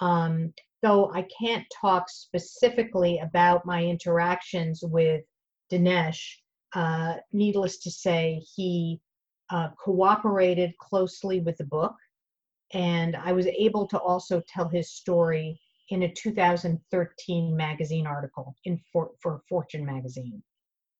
Um, 0.00 0.52
though 0.82 1.12
I 1.12 1.26
can't 1.38 1.66
talk 1.80 2.08
specifically 2.08 3.18
about 3.18 3.66
my 3.66 3.84
interactions 3.84 4.82
with 4.82 5.22
Dinesh, 5.72 6.20
uh, 6.74 7.14
needless 7.32 7.78
to 7.78 7.90
say, 7.90 8.42
he 8.54 9.00
uh, 9.50 9.68
cooperated 9.82 10.76
closely 10.78 11.40
with 11.40 11.56
the 11.56 11.64
book, 11.64 11.94
and 12.72 13.16
I 13.16 13.32
was 13.32 13.46
able 13.46 13.86
to 13.88 13.98
also 13.98 14.42
tell 14.48 14.68
his 14.68 14.92
story 14.92 15.60
in 15.90 16.04
a 16.04 16.12
2013 16.12 17.56
magazine 17.56 18.06
article 18.06 18.56
in 18.64 18.80
for, 18.92 19.10
for 19.20 19.42
Fortune 19.48 19.84
magazine. 19.84 20.42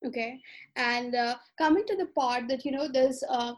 Okay, 0.04 0.40
and 0.76 1.14
uh, 1.14 1.36
coming 1.58 1.84
to 1.86 1.96
the 1.96 2.06
part 2.06 2.48
that 2.48 2.64
you 2.64 2.72
know, 2.72 2.88
there's 2.88 3.22
uh, 3.28 3.54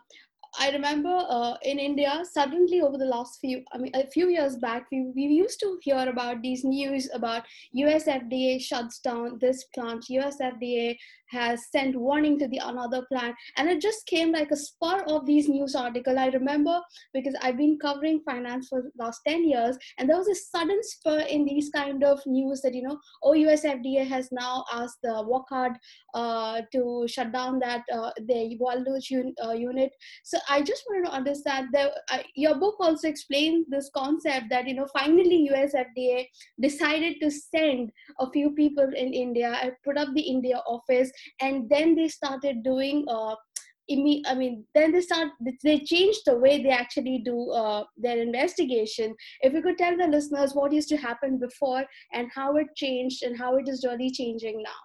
I 0.59 0.71
remember 0.71 1.25
uh, 1.29 1.55
in 1.63 1.79
India, 1.79 2.23
suddenly 2.31 2.81
over 2.81 2.97
the 2.97 3.05
last 3.05 3.41
few, 3.41 3.63
I 3.73 3.79
mean, 3.79 3.93
a 3.95 4.07
few 4.07 4.29
years 4.29 4.57
back, 4.57 4.87
we, 4.93 5.13
we 5.15 5.23
used 5.23 5.59
to 5.61 5.79
hear 5.83 6.09
about 6.09 6.43
these 6.43 6.65
news 6.65 7.09
about 7.13 7.43
US 7.73 8.05
FDA 8.05 8.61
shuts 8.61 9.01
down 9.01 9.39
this 9.41 9.65
plant, 9.75 10.09
US 10.11 10.39
FDA 10.41 10.97
has 11.39 11.67
sent 11.71 11.97
warning 11.97 12.39
to 12.39 12.49
the 12.49 12.61
another 12.63 13.03
plant, 13.13 13.35
and 13.57 13.69
it 13.69 13.81
just 13.81 14.07
came 14.07 14.33
like 14.33 14.51
a 14.51 14.57
spur 14.57 15.03
of 15.15 15.27
these 15.27 15.49
news 15.49 15.75
article. 15.75 16.19
I 16.19 16.29
remember 16.29 16.81
because 17.13 17.37
I've 17.43 17.57
been 17.57 17.79
covering 17.79 18.21
finance 18.25 18.69
for 18.69 18.85
last 18.99 19.21
10 19.27 19.49
years, 19.49 19.77
and 19.99 20.09
there 20.09 20.17
was 20.17 20.29
a 20.29 20.35
sudden 20.35 20.81
spur 20.83 21.21
in 21.21 21.45
these 21.45 21.71
kind 21.71 22.05
of 22.05 22.21
news 22.27 22.63
that, 22.63 22.75
you 22.75 22.83
know, 22.83 22.99
oh, 23.23 23.35
US 23.35 23.65
FDA 23.65 24.07
has 24.07 24.31
now 24.33 24.65
asked 24.73 24.99
the 25.03 25.15
Wockhardt 25.31 25.77
uh, 26.15 26.63
to 26.73 27.07
shut 27.09 27.33
down 27.33 27.59
that, 27.61 27.83
uh, 27.93 28.11
the 28.27 28.57
Waldos 28.61 29.11
un- 29.11 29.35
uh, 29.45 29.53
unit. 29.53 29.91
So 30.23 30.39
I 30.49 30.63
just 30.63 30.85
wanted 30.89 31.07
to 31.09 31.13
understand 31.13 31.69
that 31.73 31.93
uh, 32.11 32.19
your 32.35 32.57
book 32.57 32.77
also 32.81 33.09
explains 33.09 33.67
this 33.69 33.91
concept 33.95 34.47
that 34.51 34.67
you 34.69 34.75
know 34.75 34.87
finally 34.93 35.49
US 35.51 35.75
FDA 35.75 36.27
decided 36.61 37.17
to 37.21 37.31
send 37.31 37.91
a 38.21 38.31
few 38.31 38.51
people 38.53 38.89
in 38.97 39.13
India 39.13 39.59
and 39.63 39.73
put 39.85 39.99
up 39.99 40.09
the 40.15 40.21
India 40.21 40.59
office, 40.67 41.11
and 41.41 41.69
then 41.69 41.95
they 41.95 42.09
started 42.09 42.63
doing. 42.63 43.05
Uh, 43.09 43.37
I 43.91 44.35
mean, 44.35 44.65
then 44.75 44.93
they 44.93 45.03
start. 45.03 45.29
They 45.63 45.81
changed 45.81 46.23
the 46.25 46.39
way 46.39 46.63
they 46.63 46.71
actually 46.71 47.19
do 47.19 47.51
uh, 47.51 47.85
their 47.97 48.19
investigation. 48.19 49.15
If 49.43 49.53
you 49.53 49.63
could 49.63 49.77
tell 49.77 49.97
the 49.97 50.07
listeners 50.07 50.55
what 50.55 50.73
used 50.73 50.89
to 50.89 50.97
happen 50.97 51.39
before 51.39 51.85
and 52.13 52.31
how 52.35 52.57
it 52.57 52.69
changed 52.77 53.23
and 53.23 53.39
how 53.39 53.57
it 53.57 53.69
is 53.69 53.85
really 53.87 54.11
changing 54.11 54.63
now. 54.63 54.81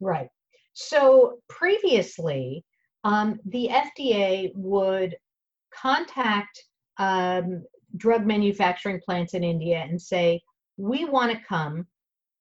Right. 0.00 0.28
So 0.74 1.38
previously, 1.48 2.64
um, 3.04 3.38
the 3.46 3.68
FDA 3.68 4.52
would 4.54 5.16
contact 5.74 6.62
um, 6.98 7.64
drug 7.96 8.26
manufacturing 8.26 9.00
plants 9.04 9.34
in 9.34 9.44
India 9.44 9.84
and 9.88 10.00
say, 10.00 10.40
We 10.76 11.04
want 11.04 11.32
to 11.32 11.38
come. 11.46 11.86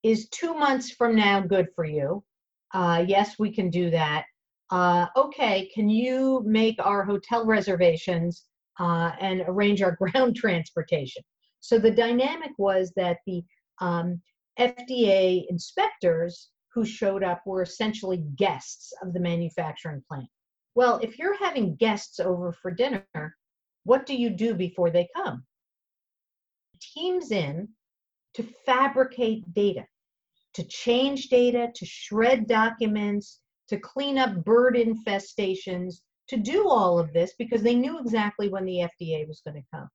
Is 0.04 0.30
two 0.30 0.56
months 0.56 0.92
from 0.92 1.16
now 1.16 1.42
good 1.42 1.68
for 1.76 1.86
you? 1.86 2.24
Uh, 2.74 3.04
yes, 3.08 3.38
we 3.38 3.52
can 3.52 3.70
do 3.70 3.90
that. 3.90 4.26
Uh, 4.70 5.08
okay, 5.18 5.70
can 5.74 5.90
you 5.90 6.42
make 6.46 6.78
our 6.80 7.04
hotel 7.04 7.46
reservations 7.46 8.46
uh, 8.80 9.12
and 9.20 9.44
arrange 9.48 9.82
our 9.82 9.96
ground 10.02 10.36
transportation? 10.36 11.22
So 11.60 11.78
the 11.78 11.92
dynamic 11.92 12.52
was 12.58 12.92
that 12.96 13.18
the 13.26 13.44
um, 13.80 14.22
FDA 14.60 15.46
inspectors 15.50 16.50
who 16.74 16.86
showed 16.86 17.24
up 17.24 17.42
were 17.46 17.62
essentially 17.62 18.24
guests 18.36 18.94
of 19.04 19.14
the 19.14 19.20
manufacturing 19.20 20.02
plant. 20.08 20.28
Well, 20.74 21.00
if 21.04 21.20
you're 21.20 21.38
having 21.38 21.76
guests 21.76 22.20
over 22.20 22.54
for 22.54 22.72
dinner, 22.72 23.36
what 23.84 24.06
do 24.06 24.16
you 24.16 24.30
do 24.30 24.54
before 24.54 24.90
they 24.90 25.10
come? 25.16 25.44
Teams 26.80 27.32
in 27.32 27.68
to 28.36 28.44
fabricate 28.66 29.54
data, 29.54 29.86
to 30.54 30.64
change 30.64 31.30
data, 31.30 31.70
to 31.76 31.86
shred 31.86 32.48
documents, 32.48 33.40
to 33.70 33.78
clean 33.78 34.18
up 34.18 34.44
bird 34.44 34.76
infestations, 34.76 36.02
to 36.28 36.38
do 36.38 36.68
all 36.68 37.00
of 37.00 37.14
this 37.14 37.34
because 37.38 37.62
they 37.62 37.76
knew 37.76 38.00
exactly 38.00 38.50
when 38.50 38.66
the 38.66 38.88
FDA 39.02 39.28
was 39.28 39.42
going 39.46 39.62
to 39.62 39.68
come. 39.74 39.90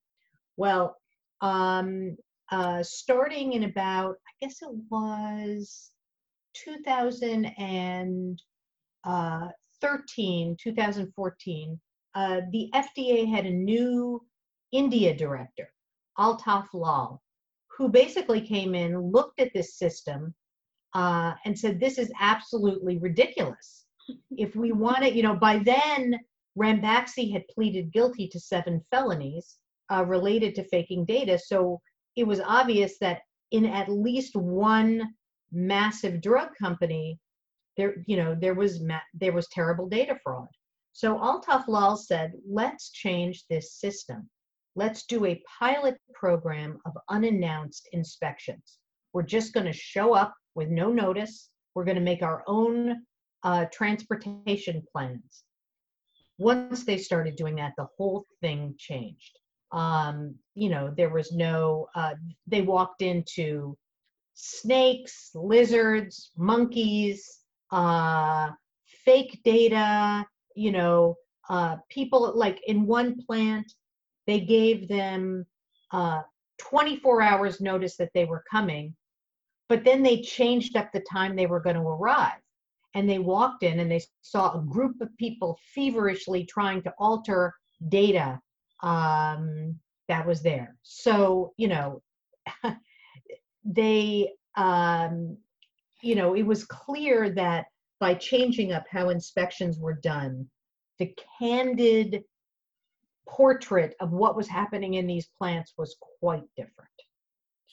Well, 0.55 0.95
um, 1.41 2.17
uh, 2.51 2.81
starting 2.83 3.53
in 3.53 3.63
about, 3.63 4.15
I 4.27 4.45
guess 4.45 4.61
it 4.61 4.69
was 4.89 5.91
2000 6.53 7.45
and 7.57 8.41
uh, 9.03 9.49
13, 9.81 10.57
2014, 10.59 11.79
uh, 12.15 12.41
the 12.51 12.69
FDA 12.73 13.29
had 13.29 13.45
a 13.45 13.51
new 13.51 14.25
India 14.71 15.15
director, 15.15 15.71
Altaf 16.17 16.67
Lal, 16.73 17.21
who 17.77 17.89
basically 17.89 18.41
came 18.41 18.73
in, 18.73 18.99
looked 18.99 19.39
at 19.39 19.53
this 19.53 19.77
system, 19.77 20.33
uh, 20.97 21.33
and 21.45 21.57
said, 21.57 21.79
This 21.79 21.97
is 21.97 22.11
absolutely 22.19 22.97
ridiculous. 22.97 23.85
if 24.31 24.55
we 24.55 24.71
want 24.71 25.03
it, 25.03 25.13
you 25.13 25.23
know, 25.23 25.35
by 25.35 25.59
then, 25.59 26.19
Ranbaxy 26.57 27.31
had 27.31 27.47
pleaded 27.47 27.93
guilty 27.93 28.27
to 28.29 28.39
seven 28.39 28.83
felonies 28.91 29.57
uh, 29.93 30.03
related 30.05 30.55
to 30.55 30.67
faking 30.69 31.05
data. 31.05 31.37
So 31.37 31.79
it 32.15 32.25
was 32.25 32.41
obvious 32.41 32.97
that 32.99 33.21
in 33.51 33.65
at 33.65 33.89
least 33.89 34.35
one 34.35 35.13
massive 35.51 36.19
drug 36.21 36.49
company, 36.59 37.19
there 37.77 37.95
you 38.07 38.17
know 38.17 38.35
there 38.35 38.55
was 38.55 38.83
there 39.13 39.33
was 39.33 39.47
terrible 39.49 39.87
data 39.87 40.17
fraud 40.23 40.47
so 40.93 41.17
altaf 41.17 41.67
lal 41.67 41.95
said 41.95 42.33
let's 42.49 42.89
change 42.89 43.45
this 43.49 43.73
system 43.73 44.27
let's 44.75 45.05
do 45.05 45.25
a 45.25 45.41
pilot 45.59 45.95
program 46.13 46.77
of 46.85 46.97
unannounced 47.09 47.87
inspections 47.93 48.79
we're 49.13 49.23
just 49.23 49.53
going 49.53 49.65
to 49.65 49.73
show 49.73 50.13
up 50.13 50.33
with 50.57 50.69
no 50.69 50.91
notice. 50.91 51.49
We're 51.75 51.85
going 51.85 51.95
to 51.95 52.01
make 52.01 52.23
our 52.23 52.43
own 52.47 53.03
uh, 53.43 53.65
transportation 53.71 54.83
plans. 54.91 55.43
Once 56.39 56.83
they 56.83 56.97
started 56.97 57.35
doing 57.35 57.55
that, 57.55 57.73
the 57.77 57.87
whole 57.97 58.25
thing 58.41 58.75
changed. 58.77 59.39
Um, 59.71 60.35
you 60.55 60.69
know, 60.69 60.93
there 60.97 61.09
was 61.11 61.31
no, 61.31 61.87
uh, 61.95 62.15
they 62.47 62.61
walked 62.61 63.01
into 63.01 63.77
snakes, 64.33 65.31
lizards, 65.35 66.31
monkeys, 66.37 67.39
uh, 67.71 68.49
fake 69.05 69.39
data, 69.43 70.25
you 70.55 70.71
know, 70.71 71.15
uh, 71.49 71.77
people 71.89 72.33
like 72.35 72.59
in 72.67 72.85
one 72.85 73.15
plant, 73.25 73.71
they 74.25 74.39
gave 74.39 74.87
them 74.87 75.45
uh, 75.91 76.21
24 76.59 77.21
hours 77.21 77.61
notice 77.61 77.95
that 77.97 78.09
they 78.13 78.25
were 78.25 78.43
coming, 78.49 78.95
but 79.69 79.83
then 79.83 80.01
they 80.03 80.21
changed 80.21 80.75
up 80.75 80.91
the 80.91 80.99
time 81.01 81.35
they 81.35 81.45
were 81.45 81.59
going 81.59 81.75
to 81.75 81.81
arrive. 81.81 82.39
And 82.95 83.09
they 83.09 83.19
walked 83.19 83.63
in 83.63 83.79
and 83.79 83.91
they 83.91 84.01
saw 84.21 84.53
a 84.53 84.61
group 84.63 85.01
of 85.01 85.15
people 85.17 85.59
feverishly 85.75 86.45
trying 86.45 86.81
to 86.83 86.93
alter 86.97 87.53
data 87.89 88.39
um, 88.81 89.77
that 90.07 90.25
was 90.25 90.41
there. 90.41 90.75
So, 90.83 91.53
you 91.57 91.67
know, 91.67 92.01
they, 93.65 94.31
um, 94.55 95.37
you 96.01 96.15
know, 96.15 96.33
it 96.35 96.43
was 96.43 96.63
clear 96.65 97.29
that 97.31 97.65
by 97.99 98.13
changing 98.13 98.71
up 98.71 98.85
how 98.89 99.09
inspections 99.09 99.79
were 99.79 99.99
done, 100.01 100.47
the 100.99 101.13
candid 101.39 102.23
portrait 103.27 103.95
of 103.99 104.11
what 104.11 104.35
was 104.35 104.47
happening 104.47 104.95
in 104.95 105.05
these 105.05 105.27
plants 105.37 105.73
was 105.77 105.97
quite 106.19 106.45
different. 106.55 106.89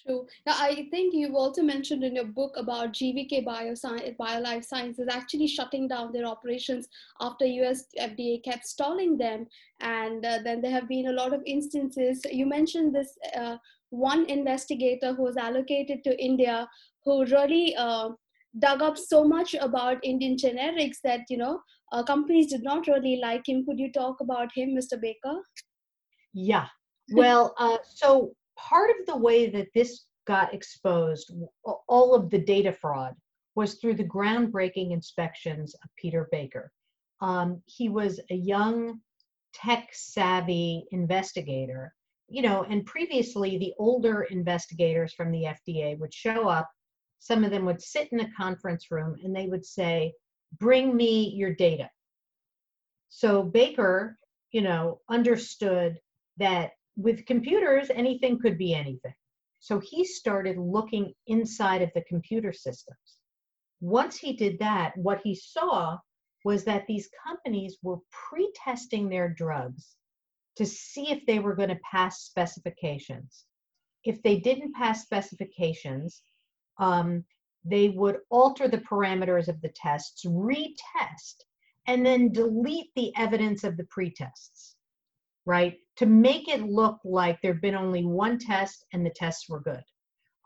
True. 0.06 0.26
Now, 0.44 0.56
I 0.58 0.86
think 0.90 1.14
you've 1.14 1.34
also 1.34 1.62
mentioned 1.62 2.04
in 2.04 2.14
your 2.16 2.26
book 2.26 2.56
about 2.58 2.92
GVK 2.92 3.42
Bioscience, 3.42 4.14
BioLife 4.18 4.64
Sciences 4.64 5.08
actually 5.10 5.46
shutting 5.46 5.88
down 5.88 6.12
their 6.12 6.26
operations 6.26 6.88
after 7.20 7.46
US 7.46 7.86
FDA 7.98 8.44
kept 8.44 8.66
stalling 8.66 9.16
them. 9.16 9.46
And 9.80 10.24
uh, 10.26 10.40
then 10.44 10.60
there 10.60 10.72
have 10.72 10.88
been 10.88 11.06
a 11.06 11.12
lot 11.12 11.32
of 11.32 11.42
instances. 11.46 12.20
You 12.30 12.44
mentioned 12.44 12.94
this 12.94 13.16
uh, 13.34 13.56
one 13.88 14.26
investigator 14.26 15.14
who 15.14 15.22
was 15.22 15.38
allocated 15.38 16.04
to 16.04 16.22
India 16.22 16.68
who 17.06 17.24
really 17.24 17.74
uh, 17.76 18.10
dug 18.58 18.82
up 18.82 18.98
so 18.98 19.24
much 19.24 19.54
about 19.54 20.04
Indian 20.04 20.36
generics 20.36 20.98
that, 21.02 21.20
you 21.30 21.38
know, 21.38 21.60
uh, 21.92 22.02
companies 22.02 22.48
did 22.48 22.62
not 22.62 22.86
really 22.86 23.16
like 23.22 23.48
him. 23.48 23.64
Could 23.64 23.78
you 23.78 23.90
talk 23.90 24.20
about 24.20 24.50
him, 24.54 24.76
Mr. 24.76 25.00
Baker? 25.00 25.40
Yeah. 26.34 26.66
Well, 27.12 27.54
uh, 27.58 27.78
so 27.86 28.34
part 28.56 28.90
of 28.90 29.06
the 29.06 29.16
way 29.16 29.50
that 29.50 29.68
this 29.74 30.06
got 30.26 30.54
exposed, 30.54 31.32
all 31.88 32.14
of 32.14 32.30
the 32.30 32.38
data 32.38 32.72
fraud, 32.72 33.14
was 33.54 33.74
through 33.74 33.94
the 33.94 34.04
groundbreaking 34.04 34.92
inspections 34.92 35.74
of 35.74 35.90
Peter 35.96 36.28
Baker. 36.32 36.72
Um, 37.20 37.62
he 37.66 37.88
was 37.88 38.20
a 38.30 38.34
young, 38.34 39.00
tech 39.52 39.88
savvy 39.92 40.86
investigator, 40.90 41.94
you 42.28 42.42
know, 42.42 42.64
and 42.64 42.84
previously 42.84 43.58
the 43.58 43.72
older 43.78 44.22
investigators 44.22 45.12
from 45.14 45.30
the 45.30 45.44
FDA 45.44 45.98
would 45.98 46.12
show 46.12 46.48
up. 46.48 46.68
Some 47.20 47.44
of 47.44 47.50
them 47.50 47.64
would 47.64 47.80
sit 47.80 48.08
in 48.12 48.20
a 48.20 48.32
conference 48.32 48.90
room 48.90 49.16
and 49.22 49.34
they 49.34 49.46
would 49.46 49.64
say, 49.64 50.12
Bring 50.58 50.96
me 50.96 51.30
your 51.30 51.52
data. 51.54 51.90
So 53.08 53.42
Baker, 53.42 54.18
you 54.52 54.60
know, 54.60 55.00
understood 55.08 55.98
that 56.36 56.72
with 56.96 57.26
computers, 57.26 57.90
anything 57.90 58.38
could 58.38 58.58
be 58.58 58.74
anything. 58.74 59.14
So 59.60 59.80
he 59.80 60.04
started 60.04 60.58
looking 60.58 61.14
inside 61.26 61.82
of 61.82 61.90
the 61.94 62.02
computer 62.02 62.52
systems. 62.52 63.18
Once 63.80 64.16
he 64.16 64.34
did 64.34 64.58
that, 64.58 64.96
what 64.96 65.20
he 65.24 65.34
saw 65.34 65.98
was 66.44 66.64
that 66.64 66.86
these 66.86 67.08
companies 67.26 67.78
were 67.82 67.98
pre 68.10 68.52
testing 68.54 69.08
their 69.08 69.28
drugs 69.28 69.96
to 70.56 70.66
see 70.66 71.10
if 71.10 71.24
they 71.26 71.38
were 71.38 71.54
going 71.54 71.70
to 71.70 71.80
pass 71.90 72.20
specifications. 72.20 73.46
If 74.04 74.22
they 74.22 74.38
didn't 74.38 74.74
pass 74.74 75.02
specifications, 75.02 76.22
um, 76.78 77.24
they 77.64 77.88
would 77.88 78.18
alter 78.30 78.68
the 78.68 78.78
parameters 78.78 79.48
of 79.48 79.60
the 79.62 79.72
tests, 79.74 80.24
retest, 80.26 81.36
and 81.86 82.04
then 82.04 82.30
delete 82.30 82.90
the 82.94 83.12
evidence 83.16 83.64
of 83.64 83.76
the 83.76 83.84
pretests 83.84 84.73
right? 85.46 85.78
To 85.96 86.06
make 86.06 86.48
it 86.48 86.62
look 86.62 86.98
like 87.04 87.40
there'd 87.40 87.60
been 87.60 87.74
only 87.74 88.04
one 88.04 88.38
test 88.38 88.84
and 88.92 89.04
the 89.04 89.10
tests 89.10 89.48
were 89.48 89.60
good. 89.60 89.84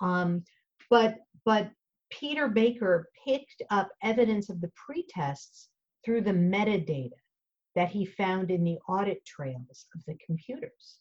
Um, 0.00 0.44
but 0.90 1.16
but 1.44 1.70
Peter 2.10 2.48
Baker 2.48 3.08
picked 3.26 3.62
up 3.70 3.90
evidence 4.02 4.48
of 4.48 4.60
the 4.60 4.70
pretests 4.88 5.66
through 6.04 6.22
the 6.22 6.32
metadata 6.32 7.10
that 7.74 7.90
he 7.90 8.04
found 8.04 8.50
in 8.50 8.64
the 8.64 8.78
audit 8.88 9.24
trails 9.24 9.86
of 9.94 10.02
the 10.06 10.16
computers. 10.24 10.98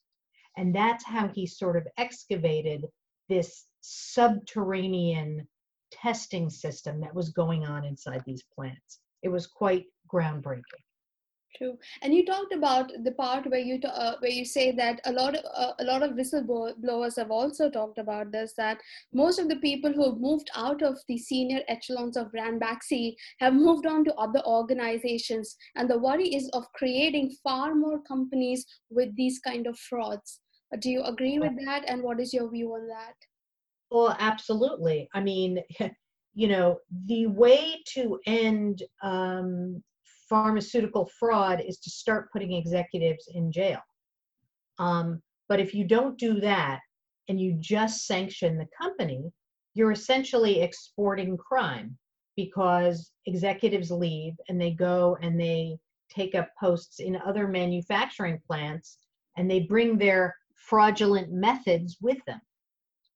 And 0.57 0.75
that's 0.75 1.05
how 1.05 1.27
he 1.27 1.45
sort 1.45 1.77
of 1.77 1.87
excavated 1.97 2.85
this 3.29 3.65
subterranean 3.81 5.47
testing 5.91 6.49
system 6.49 6.99
that 7.01 7.15
was 7.15 7.29
going 7.29 7.65
on 7.65 7.85
inside 7.85 8.23
these 8.25 8.43
plants. 8.53 8.99
It 9.23 9.29
was 9.29 9.47
quite 9.47 9.85
groundbreaking. 10.13 10.83
True, 11.57 11.75
and 12.03 12.13
you 12.13 12.23
talked 12.23 12.53
about 12.53 12.91
the 13.03 13.13
part 13.13 13.49
where 13.49 13.59
you 13.59 13.79
uh, 13.81 14.13
where 14.19 14.31
you 14.31 14.45
say 14.45 14.71
that 14.73 15.01
a 15.05 15.11
lot 15.11 15.35
of 15.35 15.43
uh, 15.55 15.73
a 15.79 15.83
lot 15.83 16.03
of 16.03 16.11
whistleblowers 16.11 17.17
have 17.17 17.31
also 17.31 17.67
talked 17.69 17.97
about 17.97 18.31
this. 18.31 18.53
That 18.57 18.79
most 19.11 19.39
of 19.39 19.49
the 19.49 19.55
people 19.55 19.91
who 19.91 20.05
have 20.05 20.19
moved 20.19 20.51
out 20.55 20.83
of 20.83 20.99
the 21.07 21.17
senior 21.17 21.61
echelons 21.67 22.15
of 22.15 22.31
Ranbaxy 22.31 23.15
have 23.39 23.55
moved 23.55 23.87
on 23.87 24.05
to 24.05 24.13
other 24.15 24.43
organizations, 24.45 25.55
and 25.75 25.89
the 25.89 25.97
worry 25.97 26.27
is 26.35 26.47
of 26.53 26.71
creating 26.73 27.35
far 27.43 27.73
more 27.73 28.01
companies 28.03 28.63
with 28.91 29.15
these 29.15 29.39
kind 29.39 29.65
of 29.65 29.79
frauds. 29.79 30.41
Uh, 30.71 30.77
do 30.79 30.91
you 30.91 31.01
agree 31.03 31.39
with 31.39 31.57
that? 31.65 31.85
And 31.87 32.03
what 32.03 32.19
is 32.19 32.33
your 32.33 32.51
view 32.51 32.73
on 32.73 32.87
that? 32.87 33.15
Well, 33.89 34.15
absolutely. 34.19 35.09
I 35.15 35.21
mean, 35.21 35.63
you 36.35 36.47
know, 36.47 36.77
the 37.07 37.25
way 37.25 37.81
to 37.95 38.19
end 38.27 38.83
um, 39.01 39.83
pharmaceutical 40.29 41.09
fraud 41.19 41.61
is 41.61 41.77
to 41.79 41.89
start 41.89 42.31
putting 42.31 42.53
executives 42.53 43.29
in 43.33 43.51
jail. 43.51 43.79
Um, 44.79 45.21
but 45.49 45.59
if 45.59 45.73
you 45.73 45.85
don't 45.85 46.17
do 46.17 46.39
that 46.41 46.79
and 47.29 47.39
you 47.39 47.55
just 47.59 48.05
sanction 48.05 48.57
the 48.57 48.67
company, 48.79 49.31
you're 49.73 49.91
essentially 49.91 50.61
exporting 50.61 51.37
crime 51.37 51.97
because 52.35 53.11
executives 53.25 53.91
leave 53.91 54.33
and 54.49 54.59
they 54.59 54.71
go 54.71 55.17
and 55.21 55.39
they 55.39 55.77
take 56.09 56.35
up 56.35 56.49
posts 56.59 56.99
in 56.99 57.19
other 57.25 57.47
manufacturing 57.47 58.39
plants 58.47 58.97
and 59.37 59.49
they 59.49 59.61
bring 59.61 59.97
their 59.97 60.35
fraudulent 60.55 61.31
methods 61.31 61.97
with 62.01 62.17
them. 62.25 62.41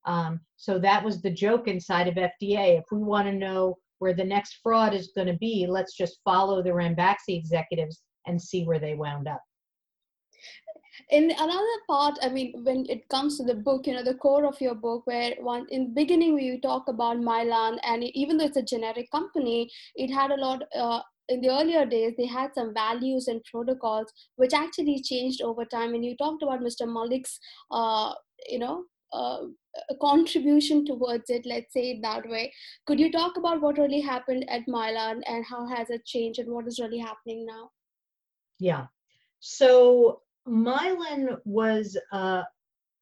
Um, 0.06 0.40
so 0.56 0.80
that 0.80 1.04
was 1.04 1.22
the 1.22 1.32
joke 1.32 1.68
inside 1.68 2.08
of 2.08 2.16
FDA. 2.16 2.80
If 2.80 2.86
we 2.92 3.00
want 3.00 3.28
to 3.28 3.34
know 3.34 3.78
where 4.02 4.16
the 4.16 4.24
next 4.24 4.58
fraud 4.64 4.96
is 4.96 5.12
going 5.16 5.28
to 5.28 5.38
be, 5.38 5.68
let's 5.70 5.96
just 5.96 6.22
follow 6.26 6.64
the 6.64 6.72
Ranbaxy 6.72 7.38
executives 7.38 8.02
and 8.26 8.42
see 8.42 8.64
where 8.64 8.80
they 8.80 8.96
wound 8.96 9.28
up. 9.28 9.42
In 11.12 11.30
another 11.30 11.78
part, 11.88 12.18
I 12.24 12.30
mean, 12.30 12.64
when 12.64 12.88
it 12.90 13.08
comes 13.10 13.38
to 13.38 13.44
the 13.44 13.54
book, 13.54 13.86
you 13.86 13.94
know, 13.94 14.04
the 14.04 14.16
core 14.16 14.46
of 14.46 14.60
your 14.60 14.74
book, 14.74 15.06
where 15.06 15.36
one 15.40 15.68
in 15.70 15.84
the 15.84 16.02
beginning 16.02 16.40
you 16.40 16.60
talk 16.60 16.88
about 16.88 17.18
Mylan, 17.18 17.78
and 17.84 18.04
even 18.04 18.38
though 18.38 18.46
it's 18.46 18.58
a 18.58 18.64
generic 18.64 19.10
company, 19.12 19.70
it 19.96 20.12
had 20.12 20.32
a 20.32 20.36
lot. 20.36 20.64
Uh, 20.76 21.02
in 21.30 21.40
the 21.40 21.50
earlier 21.50 21.86
days, 21.86 22.14
they 22.18 22.26
had 22.26 22.54
some 22.56 22.74
values 22.74 23.28
and 23.28 23.42
protocols 23.50 24.12
which 24.36 24.54
actually 24.54 25.02
changed 25.02 25.42
over 25.42 25.64
time. 25.64 25.94
And 25.94 26.04
you 26.04 26.18
talked 26.18 26.44
about 26.44 26.62
Mr. 26.62 26.92
Malik's, 26.92 27.40
uh, 27.70 28.14
you 28.50 28.60
know, 28.60 28.84
uh, 29.14 29.42
a 29.90 29.96
contribution 30.02 30.86
towards 30.86 31.30
it 31.30 31.46
let's 31.46 31.74
say 31.74 31.92
it 31.92 32.02
that 32.02 32.28
way. 32.28 32.54
Could 32.86 33.00
you 33.00 33.12
talk 33.12 33.38
about 33.38 33.62
what 33.62 33.78
really 33.78 34.02
happened 34.02 34.46
at 34.50 34.68
mylan 34.68 35.22
and 35.26 35.46
how 35.46 35.66
has 35.68 35.90
it 35.90 36.06
changed 36.06 36.40
and 36.40 36.52
what 36.52 36.68
is 36.68 36.80
really 36.80 37.00
happening 37.00 37.46
now? 37.46 37.70
Yeah. 38.60 38.86
So 39.40 40.22
mylan 40.48 41.38
was 41.46 41.98
uh, 42.12 42.44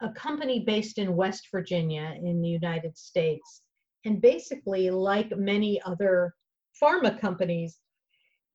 a 0.01 0.09
company 0.11 0.59
based 0.59 0.97
in 0.97 1.15
west 1.15 1.47
virginia 1.51 2.15
in 2.23 2.41
the 2.41 2.49
united 2.49 2.97
states. 2.97 3.63
And 4.05 4.21
basically 4.21 4.89
like 4.89 5.35
many 5.37 5.81
other 5.81 6.33
pharma 6.81 7.19
companies 7.19 7.79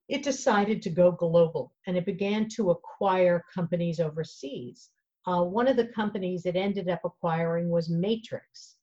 it 0.08 0.22
decided 0.22 0.82
to 0.82 0.90
go 0.90 1.10
global 1.10 1.72
and 1.86 1.96
it 1.96 2.04
began 2.04 2.48
to 2.56 2.70
acquire 2.70 3.42
companies 3.54 4.00
overseas 4.00 4.90
uh, 5.26 5.42
one 5.42 5.68
of 5.68 5.76
the 5.76 5.87
companies 5.87 6.46
it 6.46 6.56
ended 6.56 6.88
up 6.88 7.00
acquiring 7.04 7.68
was 7.70 7.88
Matrix. 7.88 8.76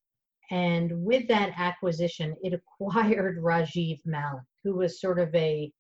And 0.49 1.03
with 1.03 1.27
that 1.27 1.53
acquisition, 1.57 2.35
it 2.43 2.53
acquired 2.81 3.41
Rajiv 3.41 3.99
Malik, 4.05 4.43
who 4.63 4.75
was 4.75 4.99
sort 4.99 5.19
of 5.19 5.33
a, 5.35 5.71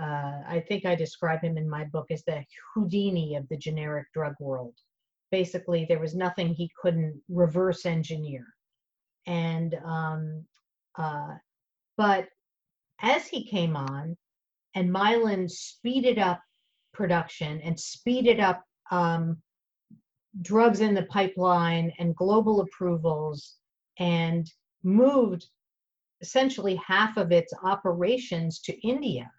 uh, 0.00 0.40
I 0.48 0.64
think 0.68 0.84
I 0.84 0.94
describe 0.94 1.42
him 1.42 1.56
in 1.56 1.68
my 1.68 1.84
book 1.84 2.06
as 2.10 2.24
the 2.24 2.44
Houdini 2.74 3.36
of 3.36 3.48
the 3.48 3.56
generic 3.56 4.06
drug 4.12 4.34
world. 4.40 4.74
Basically, 5.30 5.84
there 5.88 6.00
was 6.00 6.14
nothing 6.14 6.48
he 6.54 6.70
couldn't 6.80 7.20
reverse 7.28 7.86
engineer. 7.86 8.46
and 9.26 9.74
um, 9.84 10.44
uh, 10.96 11.34
but 11.96 12.28
as 13.00 13.26
he 13.26 13.48
came 13.48 13.76
on, 13.76 14.16
and 14.74 14.90
Mylan 14.90 15.50
speeded 15.50 16.18
up 16.18 16.40
production 16.92 17.60
and 17.60 17.78
speeded 17.78 18.40
up 18.40 18.64
um, 18.90 19.38
drugs 20.42 20.80
in 20.80 20.94
the 20.94 21.04
pipeline 21.04 21.92
and 21.98 22.16
global 22.16 22.60
approvals 22.60 23.56
and 23.98 24.50
moved 24.82 25.46
essentially 26.20 26.76
half 26.76 27.16
of 27.16 27.32
its 27.32 27.52
operations 27.62 28.60
to 28.60 28.86
India. 28.86 29.30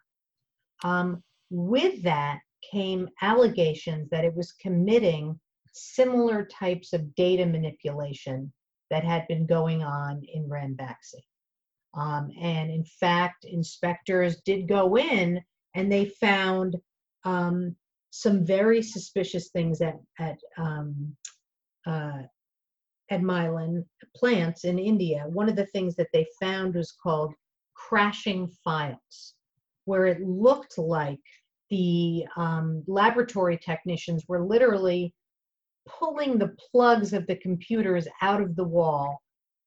Um, 0.83 1.23
with 1.49 2.01
that 2.03 2.39
came 2.71 3.09
allegations 3.21 4.09
that 4.09 4.25
it 4.25 4.35
was 4.35 4.53
committing 4.53 5.39
similar 5.73 6.45
types 6.45 6.93
of 6.93 7.13
data 7.15 7.45
manipulation 7.45 8.51
that 8.89 9.03
had 9.03 9.27
been 9.27 9.45
going 9.45 9.83
on 9.83 10.21
in 10.33 10.47
Ranbaxy. 10.47 11.23
Um, 11.95 12.29
and 12.39 12.69
in 12.71 12.85
fact, 12.85 13.45
inspectors 13.45 14.41
did 14.45 14.67
go 14.67 14.97
in 14.97 15.41
and 15.75 15.91
they 15.91 16.05
found 16.05 16.75
um, 17.23 17.75
some 18.15 18.45
very 18.45 18.81
suspicious 18.81 19.49
things 19.49 19.81
at, 19.81 19.97
at, 20.19 20.37
um, 20.57 21.13
uh, 21.85 22.21
at 23.11 23.21
Mylan 23.21 23.83
plants 24.15 24.63
in 24.63 24.79
India. 24.79 25.25
One 25.27 25.49
of 25.49 25.57
the 25.57 25.65
things 25.67 25.95
that 25.97 26.07
they 26.13 26.25
found 26.39 26.75
was 26.75 26.93
called 27.03 27.33
crashing 27.73 28.47
files, 28.63 29.35
where 29.83 30.05
it 30.05 30.21
looked 30.21 30.77
like 30.77 31.19
the 31.69 32.25
um, 32.37 32.83
laboratory 32.87 33.57
technicians 33.57 34.23
were 34.29 34.45
literally 34.45 35.13
pulling 35.85 36.37
the 36.37 36.55
plugs 36.71 37.11
of 37.11 37.27
the 37.27 37.35
computers 37.35 38.07
out 38.21 38.41
of 38.41 38.55
the 38.55 38.63
wall 38.63 39.21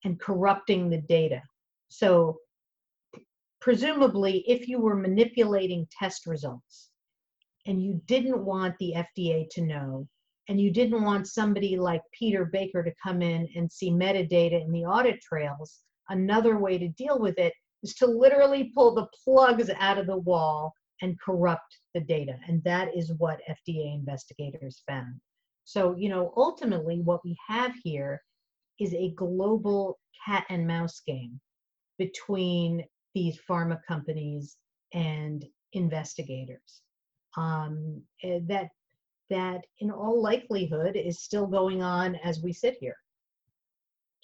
and 0.05 0.19
corrupting 0.19 0.89
the 0.89 1.03
data. 1.03 1.43
So 1.91 2.39
presumably, 3.61 4.43
if 4.49 4.69
you 4.69 4.81
were 4.81 4.97
manipulating 4.97 5.87
test 5.99 6.27
results 6.27 6.89
and 7.69 7.83
you 7.83 8.01
didn't 8.07 8.43
want 8.43 8.75
the 8.79 8.95
FDA 8.97 9.47
to 9.51 9.61
know, 9.61 10.09
and 10.49 10.59
you 10.59 10.73
didn't 10.73 11.05
want 11.05 11.29
somebody 11.29 11.77
like 11.77 12.01
Peter 12.19 12.47
Baker 12.47 12.83
to 12.83 12.95
come 13.01 13.21
in 13.21 13.47
and 13.55 13.71
see 13.71 13.91
metadata 13.91 14.65
in 14.65 14.73
the 14.73 14.87
audit 14.87 15.21
trails, 15.21 15.81
another 16.09 16.59
way 16.59 16.79
to 16.79 16.89
deal 16.89 17.19
with 17.19 17.39
it 17.39 17.53
is 17.83 17.95
to 17.97 18.07
literally 18.07 18.73
pull 18.75 18.95
the 18.95 19.07
plugs 19.23 19.71
out 19.79 19.99
of 19.99 20.07
the 20.07 20.17
wall 20.17 20.73
and 21.03 21.21
corrupt 21.21 21.79
the 21.93 22.01
data. 22.01 22.37
And 22.49 22.65
that 22.65 22.89
is 22.97 23.13
what 23.19 23.43
FDA 23.49 23.95
investigators 23.95 24.83
found. 24.89 25.21
So, 25.65 25.95
you 25.95 26.09
know, 26.09 26.33
ultimately, 26.39 27.03
what 27.03 27.23
we 27.23 27.37
have 27.47 27.75
here 27.85 28.23
is 28.81 28.95
a 28.95 29.13
global 29.15 29.99
cat 30.25 30.47
and 30.49 30.67
mouse 30.67 31.03
game 31.07 31.39
between 31.99 32.85
these 33.15 33.39
pharma 33.49 33.79
companies 33.87 34.57
and 34.95 35.45
investigators. 35.75 36.81
Um, 37.39 38.03
eh, 38.25 38.41
that 38.49 38.71
that 39.31 39.61
in 39.81 39.91
all 39.91 40.23
likelihood 40.23 40.97
is 40.97 41.21
still 41.21 41.47
going 41.47 41.83
on 41.83 42.17
as 42.17 42.43
we 42.43 42.53
sit 42.53 42.77
here. 42.81 42.97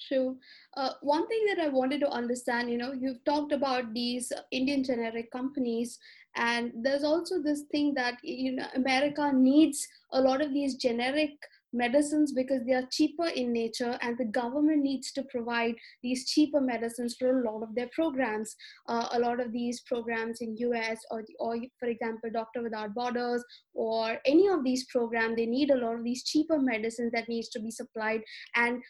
True. 0.08 0.36
Uh, 0.76 0.90
one 1.02 1.26
thing 1.28 1.44
that 1.46 1.60
I 1.60 1.68
wanted 1.68 2.00
to 2.00 2.10
understand, 2.10 2.70
you 2.70 2.78
know, 2.78 2.92
you've 2.92 3.24
talked 3.24 3.52
about 3.52 3.94
these 3.94 4.32
Indian 4.50 4.82
generic 4.82 5.30
companies, 5.30 5.98
and 6.36 6.72
there's 6.82 7.04
also 7.04 7.40
this 7.40 7.62
thing 7.70 7.94
that 7.94 8.16
you 8.22 8.52
know 8.56 8.66
America 8.74 9.30
needs 9.32 9.86
a 10.12 10.20
lot 10.20 10.42
of 10.42 10.52
these 10.52 10.74
generic 10.74 11.30
medicines 11.74 12.32
because 12.32 12.64
they 12.64 12.72
are 12.72 12.88
cheaper 12.90 13.26
in 13.26 13.52
nature 13.52 13.98
and 14.00 14.16
the 14.16 14.24
government 14.24 14.82
needs 14.82 15.12
to 15.12 15.22
provide 15.24 15.74
these 16.02 16.28
cheaper 16.30 16.60
medicines 16.60 17.16
for 17.18 17.40
a 17.40 17.50
lot 17.50 17.62
of 17.62 17.74
their 17.74 17.88
programs 17.92 18.54
uh, 18.88 19.08
a 19.12 19.18
lot 19.18 19.40
of 19.40 19.52
these 19.52 19.80
programs 19.82 20.40
in 20.40 20.56
us 20.56 20.98
or, 21.10 21.24
or 21.40 21.56
for 21.78 21.88
example 21.88 22.30
doctor 22.32 22.62
without 22.62 22.94
borders 22.94 23.44
or 23.74 24.18
any 24.24 24.46
of 24.48 24.64
these 24.64 24.86
programs 24.86 25.36
they 25.36 25.46
need 25.46 25.70
a 25.70 25.76
lot 25.76 25.94
of 25.94 26.04
these 26.04 26.24
cheaper 26.24 26.58
medicines 26.58 27.12
that 27.12 27.28
needs 27.28 27.48
to 27.48 27.60
be 27.60 27.70
supplied 27.70 28.20
and 28.54 28.82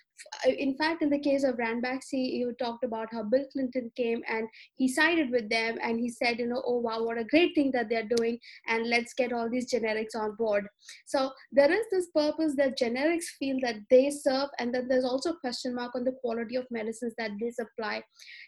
uh, 0.47 0.51
in 0.51 0.77
fact, 0.77 1.03
in 1.03 1.11
the 1.11 1.19
case 1.19 1.45
of 1.45 1.57
Ranbaxy, 1.57 2.33
you 2.39 2.55
talked 2.59 2.85
about 2.85 3.09
how 3.13 3.23
Bill 3.23 3.45
Clinton 3.53 3.91
came 3.97 4.23
and 4.29 4.49
he 4.75 4.89
sided 4.89 5.31
with 5.31 5.49
them 5.49 5.79
and 5.83 5.99
he 5.99 6.09
said, 6.09 6.39
you 6.39 6.47
know, 6.47 6.63
oh 6.65 6.79
wow, 6.79 7.03
what 7.03 7.19
a 7.19 7.25
great 7.25 7.55
thing 7.55 7.71
that 7.73 7.89
they're 7.89 8.09
doing, 8.17 8.39
and 8.69 8.89
let's 8.89 9.15
get 9.15 9.33
all 9.33 9.51
these 9.51 9.73
generics 9.73 10.15
on 10.17 10.35
board. 10.37 10.67
So 11.07 11.33
there 11.53 11.71
is 11.71 11.85
this 11.91 12.09
purpose 12.15 12.55
that 12.57 12.74
generics 12.75 13.25
feel 13.39 13.59
that 13.63 13.77
they 13.91 14.11
serve, 14.11 14.49
and 14.59 14.75
then 14.75 14.89
there's 14.89 15.05
also 15.05 15.31
a 15.31 15.39
question 15.41 15.75
mark 15.75 15.95
on 15.95 16.05
the 16.05 16.17
quality 16.21 16.57
of 16.57 16.67
medicines 16.71 17.15
that 17.19 17.31
they 17.41 17.51
supply. 17.51 18.03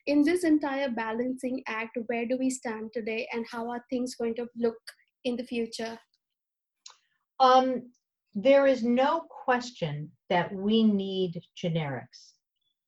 In 0.06 0.22
this 0.22 0.44
entire 0.44 0.90
balancing 0.90 1.62
act, 1.66 1.98
where 2.06 2.26
do 2.26 2.36
we 2.38 2.50
stand 2.50 2.92
today, 2.92 3.28
and 3.32 3.46
how 3.50 3.70
are 3.70 3.84
things 3.90 4.14
going 4.14 4.34
to 4.36 4.46
look 4.56 4.78
in 5.24 5.36
the 5.36 5.44
future? 5.44 5.98
Um, 7.40 7.90
there 8.34 8.66
is 8.66 8.82
no 8.82 9.24
question 9.44 10.10
that 10.28 10.52
we 10.52 10.84
need 10.84 11.40
generics. 11.56 12.32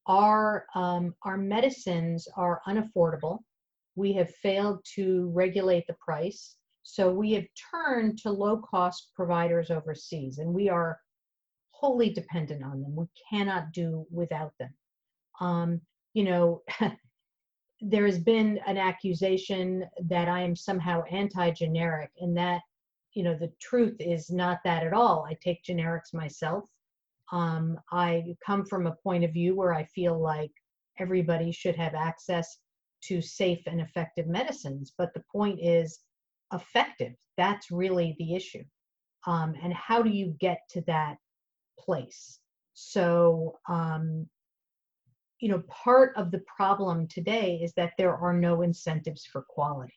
Our, 0.06 0.66
um, 0.74 1.14
our 1.22 1.36
medicines 1.36 2.28
are 2.36 2.62
unaffordable. 2.66 3.40
We 3.94 4.12
have 4.14 4.34
failed 4.36 4.84
to 4.94 5.30
regulate 5.34 5.86
the 5.86 5.96
price. 6.00 6.56
So 6.82 7.10
we 7.10 7.32
have 7.32 7.44
turned 7.70 8.18
to 8.20 8.30
low 8.30 8.58
cost 8.58 9.10
providers 9.14 9.70
overseas 9.70 10.38
and 10.38 10.54
we 10.54 10.70
are 10.70 10.98
wholly 11.78 12.10
dependent 12.10 12.62
on 12.64 12.82
them. 12.82 12.96
We 12.96 13.06
cannot 13.30 13.72
do 13.72 14.06
without 14.10 14.52
them. 14.58 14.74
Um, 15.40 15.80
you 16.14 16.24
know, 16.24 16.62
there 17.80 18.06
has 18.06 18.18
been 18.18 18.58
an 18.66 18.76
accusation 18.76 19.84
that 20.08 20.28
I 20.28 20.42
am 20.42 20.56
somehow 20.56 21.02
anti 21.04 21.50
generic, 21.50 22.10
and 22.20 22.36
that 22.36 22.62
you 23.18 23.24
know 23.24 23.34
the 23.34 23.52
truth 23.60 23.96
is 23.98 24.30
not 24.30 24.58
that 24.64 24.84
at 24.84 24.92
all 24.92 25.26
i 25.28 25.36
take 25.42 25.62
generics 25.64 26.12
myself 26.12 26.64
um, 27.32 27.76
i 27.90 28.24
come 28.44 28.64
from 28.64 28.86
a 28.86 28.96
point 29.02 29.24
of 29.24 29.32
view 29.32 29.56
where 29.56 29.74
i 29.74 29.84
feel 29.84 30.20
like 30.20 30.52
everybody 30.98 31.50
should 31.50 31.74
have 31.74 31.94
access 31.94 32.58
to 33.02 33.20
safe 33.20 33.60
and 33.66 33.80
effective 33.80 34.26
medicines 34.26 34.92
but 34.96 35.12
the 35.14 35.24
point 35.32 35.58
is 35.60 36.00
effective 36.52 37.12
that's 37.36 37.70
really 37.70 38.14
the 38.18 38.34
issue 38.34 38.62
um, 39.26 39.54
and 39.62 39.72
how 39.74 40.00
do 40.00 40.10
you 40.10 40.34
get 40.38 40.60
to 40.70 40.80
that 40.82 41.16
place 41.78 42.40
so 42.74 43.58
um, 43.68 44.26
you 45.40 45.48
know 45.48 45.62
part 45.68 46.12
of 46.16 46.30
the 46.30 46.42
problem 46.56 47.06
today 47.08 47.60
is 47.62 47.72
that 47.74 47.92
there 47.98 48.16
are 48.16 48.34
no 48.34 48.62
incentives 48.62 49.24
for 49.24 49.42
quality 49.42 49.94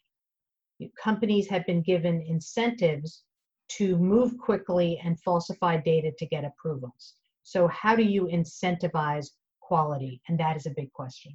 companies 1.02 1.48
have 1.48 1.66
been 1.66 1.82
given 1.82 2.22
incentives 2.22 3.24
to 3.70 3.98
move 3.98 4.38
quickly 4.38 5.00
and 5.04 5.20
falsify 5.22 5.78
data 5.78 6.12
to 6.18 6.26
get 6.26 6.44
approvals. 6.44 7.14
So 7.44 7.68
how 7.68 7.96
do 7.96 8.04
you 8.04 8.24
incentivize 8.24 9.28
quality? 9.62 10.22
And 10.28 10.40
that 10.40 10.58
is 10.58 10.66
a 10.66 10.72
big 10.72 10.92
question. 10.92 11.34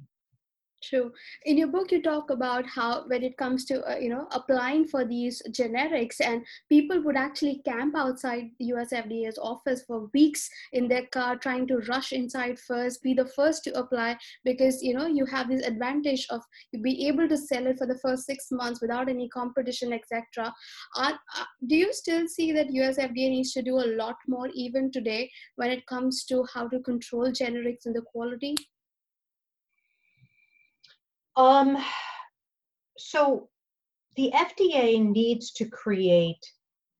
True. 0.83 1.11
In 1.45 1.57
your 1.57 1.67
book, 1.69 1.91
you 1.91 2.03
talk 2.03 2.29
about 2.29 2.65
how 2.67 3.07
when 3.07 3.23
it 3.23 3.35
comes 3.35 3.65
to 3.65 3.83
uh, 3.91 3.97
you 3.97 4.09
know 4.09 4.27
applying 4.31 4.85
for 4.85 5.03
these 5.05 5.41
generics, 5.49 6.21
and 6.21 6.45
people 6.69 7.01
would 7.01 7.17
actually 7.17 7.63
camp 7.65 7.95
outside 7.95 8.51
the 8.59 8.65
US 8.65 8.93
FDA's 8.93 9.39
office 9.39 9.83
for 9.87 10.07
weeks 10.13 10.47
in 10.73 10.87
their 10.87 11.07
car, 11.07 11.35
trying 11.35 11.65
to 11.67 11.77
rush 11.89 12.11
inside 12.13 12.59
first, 12.59 13.01
be 13.01 13.15
the 13.15 13.25
first 13.25 13.63
to 13.63 13.77
apply, 13.77 14.17
because 14.45 14.83
you 14.83 14.93
know 14.93 15.07
you 15.07 15.25
have 15.25 15.49
this 15.49 15.65
advantage 15.65 16.27
of 16.29 16.41
you 16.71 16.79
be 16.79 17.07
able 17.07 17.27
to 17.27 17.37
sell 17.37 17.65
it 17.65 17.79
for 17.79 17.87
the 17.87 17.97
first 17.97 18.27
six 18.27 18.51
months 18.51 18.79
without 18.79 19.09
any 19.09 19.27
competition, 19.29 19.91
etc. 19.91 20.53
Uh, 20.95 21.13
do 21.65 21.75
you 21.75 21.91
still 21.91 22.27
see 22.27 22.51
that 22.51 22.71
US 22.71 22.97
FDA 22.97 23.29
needs 23.31 23.51
to 23.53 23.63
do 23.63 23.79
a 23.79 23.91
lot 23.97 24.17
more 24.27 24.47
even 24.53 24.91
today 24.91 25.31
when 25.55 25.71
it 25.71 25.87
comes 25.87 26.23
to 26.25 26.45
how 26.53 26.67
to 26.67 26.79
control 26.81 27.31
generics 27.31 27.85
and 27.87 27.95
the 27.95 28.03
quality? 28.03 28.55
Um, 31.37 31.77
so 32.97 33.47
the 34.15 34.33
FDA 34.35 34.99
needs 34.99 35.51
to 35.51 35.69
create 35.69 36.43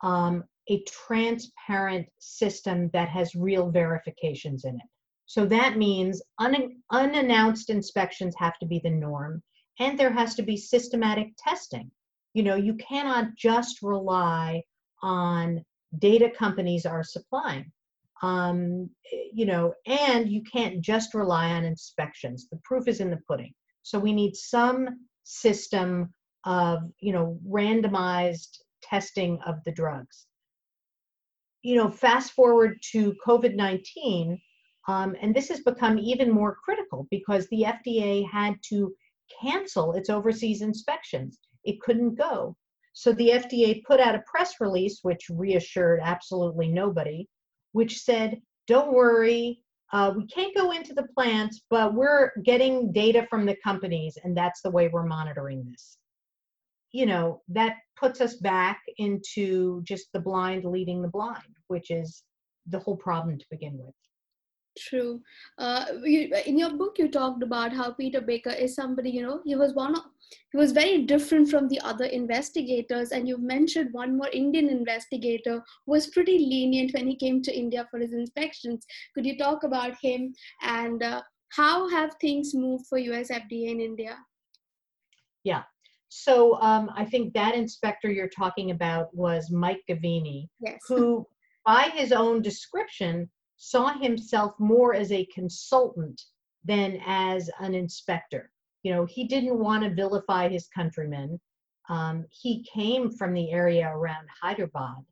um, 0.03 0.43
a 0.69 0.83
transparent 0.83 2.07
system 2.19 2.89
that 2.93 3.09
has 3.09 3.33
real 3.33 3.71
verifications 3.71 4.63
in 4.63 4.75
it. 4.75 4.87
So 5.25 5.45
that 5.47 5.77
means 5.77 6.21
un- 6.37 6.77
unannounced 6.91 7.71
inspections 7.71 8.35
have 8.37 8.59
to 8.59 8.67
be 8.67 8.79
the 8.83 8.91
norm, 8.91 9.41
and 9.79 9.99
there 9.99 10.13
has 10.13 10.35
to 10.35 10.43
be 10.43 10.55
systematic 10.55 11.33
testing. 11.37 11.89
You 12.33 12.43
know, 12.43 12.55
you 12.55 12.75
cannot 12.75 13.35
just 13.35 13.81
rely 13.81 14.61
on 15.01 15.65
data 15.97 16.29
companies 16.29 16.85
are 16.85 17.03
supplying. 17.03 17.71
Um, 18.21 18.89
you 19.33 19.45
know, 19.45 19.73
and 19.87 20.29
you 20.29 20.43
can't 20.43 20.81
just 20.81 21.13
rely 21.13 21.49
on 21.51 21.65
inspections. 21.65 22.47
The 22.49 22.59
proof 22.63 22.87
is 22.87 22.99
in 22.99 23.09
the 23.09 23.19
pudding. 23.27 23.53
So 23.87 23.97
we 23.99 24.11
need 24.11 24.35
some 24.35 25.07
system 25.23 26.13
of, 26.43 26.79
you 26.99 27.13
know, 27.13 27.39
randomized 27.47 28.57
testing 28.83 29.39
of 29.45 29.63
the 29.63 29.71
drugs. 29.71 30.25
You 31.61 31.77
know, 31.77 31.89
fast 31.89 32.33
forward 32.33 32.79
to 32.91 33.15
COVID 33.25 33.55
19, 33.55 34.41
Um, 34.89 35.15
and 35.21 35.33
this 35.33 35.47
has 35.47 35.61
become 35.61 35.97
even 35.97 36.29
more 36.29 36.57
critical 36.65 37.07
because 37.09 37.47
the 37.47 37.63
FDA 37.63 38.29
had 38.29 38.55
to 38.71 38.93
cancel 39.41 39.93
its 39.93 40.09
overseas 40.09 40.61
inspections. 40.61 41.39
It 41.63 41.79
couldn't 41.79 42.15
go. 42.15 42.57
So 42.91 43.13
the 43.13 43.29
FDA 43.29 43.85
put 43.85 44.01
out 44.01 44.15
a 44.15 44.23
press 44.29 44.59
release, 44.59 44.99
which 45.01 45.29
reassured 45.29 46.01
absolutely 46.03 46.67
nobody, 46.67 47.29
which 47.71 48.01
said, 48.01 48.41
don't 48.67 48.91
worry, 48.91 49.63
uh, 49.93 50.13
we 50.15 50.25
can't 50.27 50.55
go 50.55 50.71
into 50.71 50.93
the 50.93 51.07
plants, 51.15 51.61
but 51.69 51.93
we're 51.93 52.31
getting 52.43 52.91
data 52.91 53.25
from 53.29 53.45
the 53.45 53.55
companies, 53.63 54.17
and 54.23 54.35
that's 54.35 54.61
the 54.61 54.71
way 54.71 54.89
we're 54.89 55.05
monitoring 55.05 55.63
this. 55.69 55.97
You 56.91 57.05
know, 57.05 57.41
that 57.49 57.75
puts 57.95 58.21
us 58.21 58.35
back 58.35 58.81
into 58.97 59.81
just 59.83 60.07
the 60.13 60.19
blind 60.19 60.65
leading 60.65 61.01
the 61.01 61.07
blind, 61.07 61.55
which 61.67 61.89
is 61.91 62.23
the 62.67 62.79
whole 62.79 62.97
problem 62.97 63.37
to 63.37 63.45
begin 63.49 63.77
with. 63.77 63.93
True. 64.77 65.21
Uh, 65.57 65.85
you, 66.03 66.31
in 66.45 66.57
your 66.57 66.71
book, 66.71 66.97
you 66.99 67.09
talked 67.09 67.41
about 67.41 67.73
how 67.73 67.91
Peter 67.91 68.21
Baker 68.21 68.51
is 68.51 68.75
somebody, 68.75 69.09
you 69.09 69.23
know, 69.23 69.41
he 69.43 69.55
was 69.55 69.73
one 69.73 69.95
of, 69.95 70.03
he 70.51 70.57
was 70.57 70.71
very 70.71 71.03
different 71.03 71.49
from 71.49 71.67
the 71.67 71.79
other 71.81 72.05
investigators. 72.05 73.11
And 73.11 73.27
you 73.27 73.37
mentioned 73.37 73.91
one 73.91 74.17
more 74.17 74.29
Indian 74.31 74.69
investigator 74.69 75.63
who 75.85 75.91
was 75.91 76.07
pretty 76.07 76.37
lenient 76.37 76.93
when 76.93 77.07
he 77.07 77.15
came 77.15 77.41
to 77.41 77.57
India 77.57 77.87
for 77.89 77.99
his 77.99 78.13
inspections. 78.13 78.85
Could 79.15 79.25
you 79.25 79.37
talk 79.37 79.63
about 79.63 79.95
him 80.01 80.33
and 80.61 81.01
uh, 81.01 81.21
how 81.49 81.89
have 81.89 82.15
things 82.21 82.53
moved 82.53 82.85
for 82.87 82.97
US 82.97 83.29
FDA 83.29 83.71
in 83.71 83.79
India? 83.79 84.17
Yeah. 85.43 85.63
So 86.09 86.59
um, 86.61 86.91
I 86.95 87.05
think 87.05 87.33
that 87.33 87.55
inspector 87.55 88.11
you're 88.11 88.29
talking 88.29 88.71
about 88.71 89.13
was 89.13 89.51
Mike 89.51 89.81
Gavini, 89.89 90.47
yes. 90.61 90.79
who, 90.87 91.25
by 91.65 91.89
his 91.93 92.11
own 92.11 92.41
description, 92.41 93.29
saw 93.57 93.97
himself 93.99 94.53
more 94.59 94.93
as 94.93 95.11
a 95.11 95.25
consultant 95.25 96.21
than 96.63 97.01
as 97.05 97.49
an 97.59 97.73
inspector. 97.73 98.51
You 98.83 98.93
know, 98.93 99.05
he 99.05 99.27
didn't 99.27 99.59
want 99.59 99.83
to 99.83 99.93
vilify 99.93 100.49
his 100.49 100.67
countrymen. 100.67 101.39
Um, 101.89 102.25
he 102.29 102.65
came 102.73 103.11
from 103.11 103.33
the 103.33 103.51
area 103.51 103.89
around 103.89 104.27
Hyderabad. 104.41 105.03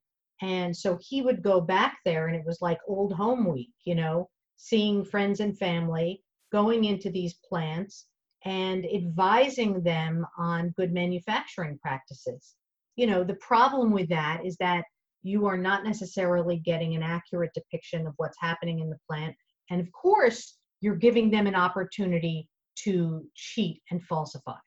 And 0.42 0.76
so 0.76 1.00
he 1.02 1.22
would 1.22 1.42
go 1.42 1.62
back 1.62 2.00
there, 2.04 2.28
and 2.28 2.36
it 2.36 2.46
was 2.46 2.62
like 2.62 2.80
old 2.88 3.14
home 3.14 3.46
week, 3.46 3.72
you 3.86 3.96
know, 3.96 4.30
seeing 4.58 5.06
friends 5.06 5.40
and 5.40 5.58
family, 5.58 6.22
going 6.52 6.86
into 6.86 7.10
these 7.10 7.36
plants 7.48 8.06
and 8.44 8.86
advising 8.86 9.82
them 9.82 10.26
on 10.38 10.74
good 10.78 10.94
manufacturing 10.94 11.80
practices. 11.80 12.56
You 12.96 13.08
know, 13.08 13.24
the 13.24 13.36
problem 13.36 13.92
with 13.92 14.10
that 14.10 14.46
is 14.46 14.56
that 14.58 14.86
you 15.26 15.48
are 15.48 15.58
not 15.58 15.84
necessarily 15.84 16.58
getting 16.58 16.96
an 16.96 17.02
accurate 17.02 17.52
depiction 17.56 18.06
of 18.06 18.14
what's 18.18 18.38
happening 18.40 18.80
in 18.80 18.92
the 18.92 19.00
plant. 19.10 19.36
And 19.72 19.82
of 19.82 19.92
course, 19.92 20.58
you're 20.82 20.96
giving 20.96 21.32
them 21.32 21.48
an 21.48 21.56
opportunity 21.56 22.48
to 22.84 23.26
cheat 23.34 23.82
and 23.90 24.04
falsify. 24.04 24.60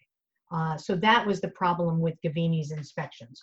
Uh, 0.50 0.76
so 0.76 0.96
that 0.96 1.24
was 1.24 1.40
the 1.40 1.50
problem 1.50 2.00
with 2.00 2.20
Gavini's 2.24 2.72
inspections. 2.72 3.40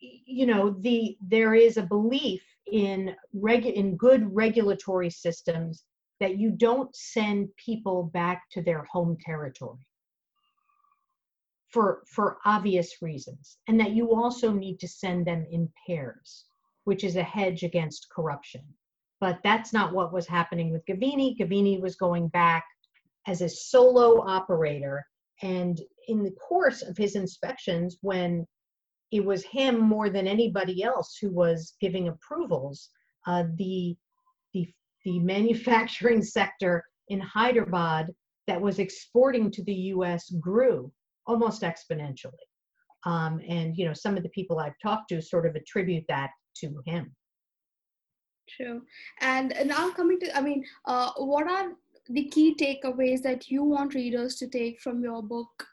You 0.00 0.46
know, 0.46 0.74
the 0.80 1.16
there 1.20 1.54
is 1.54 1.76
a 1.76 1.82
belief 1.82 2.42
in 2.72 3.14
regu- 3.36 3.72
in 3.72 3.96
good 3.96 4.34
regulatory 4.34 5.10
systems 5.10 5.84
that 6.18 6.38
you 6.38 6.50
don't 6.50 6.94
send 6.96 7.50
people 7.56 8.10
back 8.14 8.42
to 8.50 8.62
their 8.62 8.84
home 8.90 9.16
territory 9.24 9.86
for, 11.72 12.02
for 12.06 12.36
obvious 12.44 13.00
reasons, 13.00 13.56
and 13.66 13.80
that 13.80 13.92
you 13.92 14.14
also 14.14 14.52
need 14.52 14.78
to 14.80 14.88
send 14.88 15.26
them 15.26 15.46
in 15.50 15.72
pairs, 15.86 16.44
which 16.84 17.02
is 17.02 17.16
a 17.16 17.22
hedge 17.22 17.62
against 17.62 18.08
corruption. 18.14 18.62
But 19.20 19.38
that's 19.42 19.72
not 19.72 19.94
what 19.94 20.12
was 20.12 20.26
happening 20.26 20.70
with 20.70 20.84
Gavini. 20.84 21.36
Gavini 21.38 21.80
was 21.80 21.96
going 21.96 22.28
back 22.28 22.64
as 23.26 23.40
a 23.40 23.48
solo 23.48 24.22
operator, 24.26 25.04
and 25.42 25.80
in 26.08 26.22
the 26.22 26.32
course 26.32 26.82
of 26.82 26.96
his 26.96 27.16
inspections, 27.16 27.96
when 28.02 28.46
it 29.10 29.24
was 29.24 29.44
him 29.44 29.78
more 29.78 30.10
than 30.10 30.26
anybody 30.26 30.82
else 30.82 31.16
who 31.20 31.30
was 31.30 31.74
giving 31.80 32.08
approvals, 32.08 32.90
uh, 33.26 33.44
the, 33.56 33.96
the, 34.52 34.68
the 35.04 35.20
manufacturing 35.20 36.22
sector 36.22 36.84
in 37.08 37.20
Hyderabad 37.20 38.08
that 38.46 38.60
was 38.60 38.78
exporting 38.78 39.50
to 39.52 39.62
the 39.64 39.74
US 39.74 40.30
grew 40.40 40.92
almost 41.26 41.62
exponentially. 41.62 42.32
Um, 43.04 43.40
and 43.48 43.76
you 43.76 43.84
know, 43.84 43.94
some 43.94 44.16
of 44.16 44.22
the 44.22 44.28
people 44.30 44.58
I've 44.58 44.78
talked 44.82 45.08
to 45.08 45.20
sort 45.20 45.46
of 45.46 45.56
attribute 45.56 46.04
that 46.08 46.30
to 46.58 46.82
him. 46.86 47.14
True. 48.48 48.82
And 49.20 49.54
now 49.66 49.90
coming 49.90 50.20
to, 50.20 50.36
I 50.36 50.40
mean, 50.40 50.64
uh, 50.86 51.10
what 51.16 51.48
are 51.48 51.72
the 52.08 52.28
key 52.28 52.54
takeaways 52.54 53.22
that 53.22 53.48
you 53.48 53.62
want 53.62 53.94
readers 53.94 54.36
to 54.36 54.48
take 54.48 54.80
from 54.80 55.02
your 55.02 55.22
book? 55.22 55.66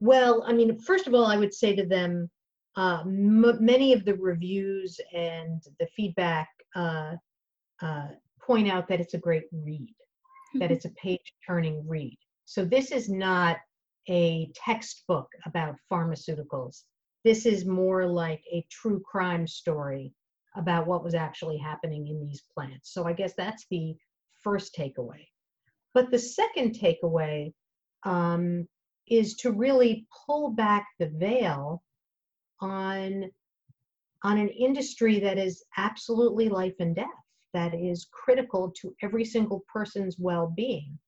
Well, 0.00 0.44
I 0.46 0.52
mean, 0.52 0.78
first 0.80 1.06
of 1.06 1.14
all, 1.14 1.26
I 1.26 1.36
would 1.36 1.54
say 1.54 1.76
to 1.76 1.86
them, 1.86 2.30
uh, 2.76 3.02
m- 3.02 3.64
many 3.64 3.92
of 3.92 4.04
the 4.04 4.14
reviews 4.14 4.98
and 5.12 5.62
the 5.78 5.86
feedback 5.94 6.48
uh, 6.74 7.12
uh, 7.82 8.08
point 8.40 8.70
out 8.70 8.88
that 8.88 9.00
it's 9.00 9.14
a 9.14 9.18
great 9.18 9.44
read, 9.52 9.94
that 10.54 10.64
mm-hmm. 10.64 10.72
it's 10.72 10.86
a 10.86 10.90
page 10.90 11.32
turning 11.46 11.86
read. 11.86 12.16
So 12.46 12.64
this 12.64 12.90
is 12.90 13.08
not 13.08 13.58
a 14.08 14.50
textbook 14.54 15.28
about 15.46 15.76
pharmaceuticals. 15.90 16.82
This 17.24 17.46
is 17.46 17.64
more 17.64 18.06
like 18.06 18.42
a 18.52 18.66
true 18.70 19.00
crime 19.00 19.46
story 19.46 20.12
about 20.56 20.86
what 20.86 21.04
was 21.04 21.14
actually 21.14 21.56
happening 21.56 22.08
in 22.08 22.20
these 22.20 22.42
plants. 22.54 22.92
So 22.92 23.06
I 23.06 23.12
guess 23.12 23.34
that's 23.34 23.66
the 23.70 23.96
first 24.42 24.74
takeaway. 24.74 25.26
But 25.94 26.10
the 26.10 26.18
second 26.18 26.74
takeaway 26.74 27.52
um, 28.02 28.66
is 29.08 29.34
to 29.36 29.52
really 29.52 30.06
pull 30.26 30.50
back 30.50 30.88
the 30.98 31.08
veil 31.08 31.82
on, 32.60 33.30
on 34.22 34.38
an 34.38 34.48
industry 34.48 35.20
that 35.20 35.38
is 35.38 35.64
absolutely 35.76 36.48
life 36.48 36.74
and 36.80 36.94
death, 36.94 37.06
that 37.54 37.74
is 37.74 38.08
critical 38.10 38.72
to 38.80 38.94
every 39.02 39.24
single 39.24 39.64
person's 39.72 40.16
well 40.18 40.52
being. 40.54 40.98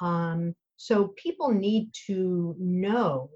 Um, 0.00 0.54
so 0.82 1.14
people 1.16 1.52
need 1.52 1.92
to 2.08 2.56
know 2.58 3.30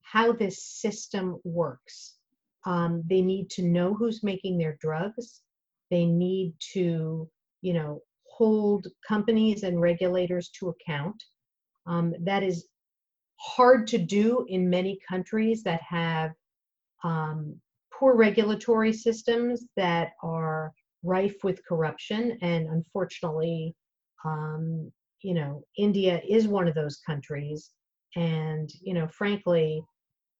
how 0.00 0.32
this 0.32 0.64
system 0.64 1.38
works. 1.44 2.14
Um, 2.64 3.02
they 3.06 3.20
need 3.20 3.50
to 3.50 3.62
know 3.62 3.92
who's 3.92 4.22
making 4.22 4.56
their 4.56 4.78
drugs. 4.80 5.42
They 5.90 6.06
need 6.06 6.54
to, 6.72 7.28
you 7.60 7.72
know, 7.74 8.00
hold 8.24 8.86
companies 9.06 9.62
and 9.62 9.78
regulators 9.78 10.48
to 10.58 10.70
account. 10.70 11.22
Um, 11.86 12.14
that 12.22 12.42
is 12.42 12.66
hard 13.36 13.86
to 13.88 13.98
do 13.98 14.46
in 14.48 14.70
many 14.70 14.98
countries 15.06 15.62
that 15.64 15.82
have 15.82 16.30
um, 17.04 17.60
poor 17.92 18.16
regulatory 18.16 18.94
systems 18.94 19.66
that 19.76 20.12
are 20.22 20.72
rife 21.02 21.36
with 21.44 21.60
corruption. 21.68 22.38
And 22.40 22.68
unfortunately, 22.68 23.74
um, 24.24 24.90
you 25.22 25.34
know, 25.34 25.62
India 25.76 26.20
is 26.28 26.48
one 26.48 26.68
of 26.68 26.74
those 26.74 27.00
countries. 27.06 27.70
And, 28.16 28.70
you 28.82 28.94
know, 28.94 29.06
frankly, 29.08 29.82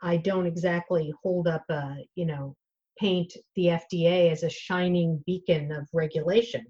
I 0.03 0.17
don't 0.17 0.47
exactly 0.47 1.13
hold 1.23 1.47
up 1.47 1.65
a, 1.69 1.97
you 2.15 2.27
know, 2.27 2.57
paint 2.99 3.33
the 3.57 3.67
FDA 3.67 4.31
as 4.31 4.43
a 4.43 4.51
shining 4.51 5.23
beacon 5.27 5.73
of 5.73 5.89
regulation. 5.93 6.67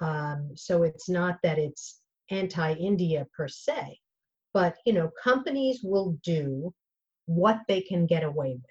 Um, 0.00 0.50
so 0.56 0.82
it's 0.82 1.08
not 1.08 1.38
that 1.42 1.58
it's 1.58 2.00
anti-India 2.30 3.26
per 3.36 3.48
se, 3.48 3.98
but 4.54 4.76
you 4.86 4.92
know, 4.92 5.10
companies 5.22 5.80
will 5.82 6.16
do 6.24 6.72
what 7.26 7.60
they 7.68 7.80
can 7.80 8.06
get 8.06 8.24
away 8.24 8.52
with. 8.54 8.64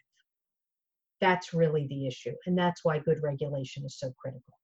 That's 1.22 1.54
really 1.54 1.88
the 1.88 2.08
issue, 2.08 2.34
and 2.46 2.58
that's 2.58 2.84
why 2.84 3.00
good 3.00 3.22
regulation 3.22 3.86
is 3.86 4.00
so 4.00 4.12
critical. 4.18 4.59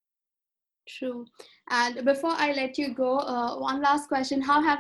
True. 0.87 1.25
And 1.69 2.05
before 2.05 2.33
I 2.33 2.51
let 2.53 2.77
you 2.77 2.93
go, 2.93 3.17
uh, 3.19 3.57
one 3.57 3.81
last 3.81 4.07
question: 4.07 4.41
How 4.41 4.61
have 4.61 4.79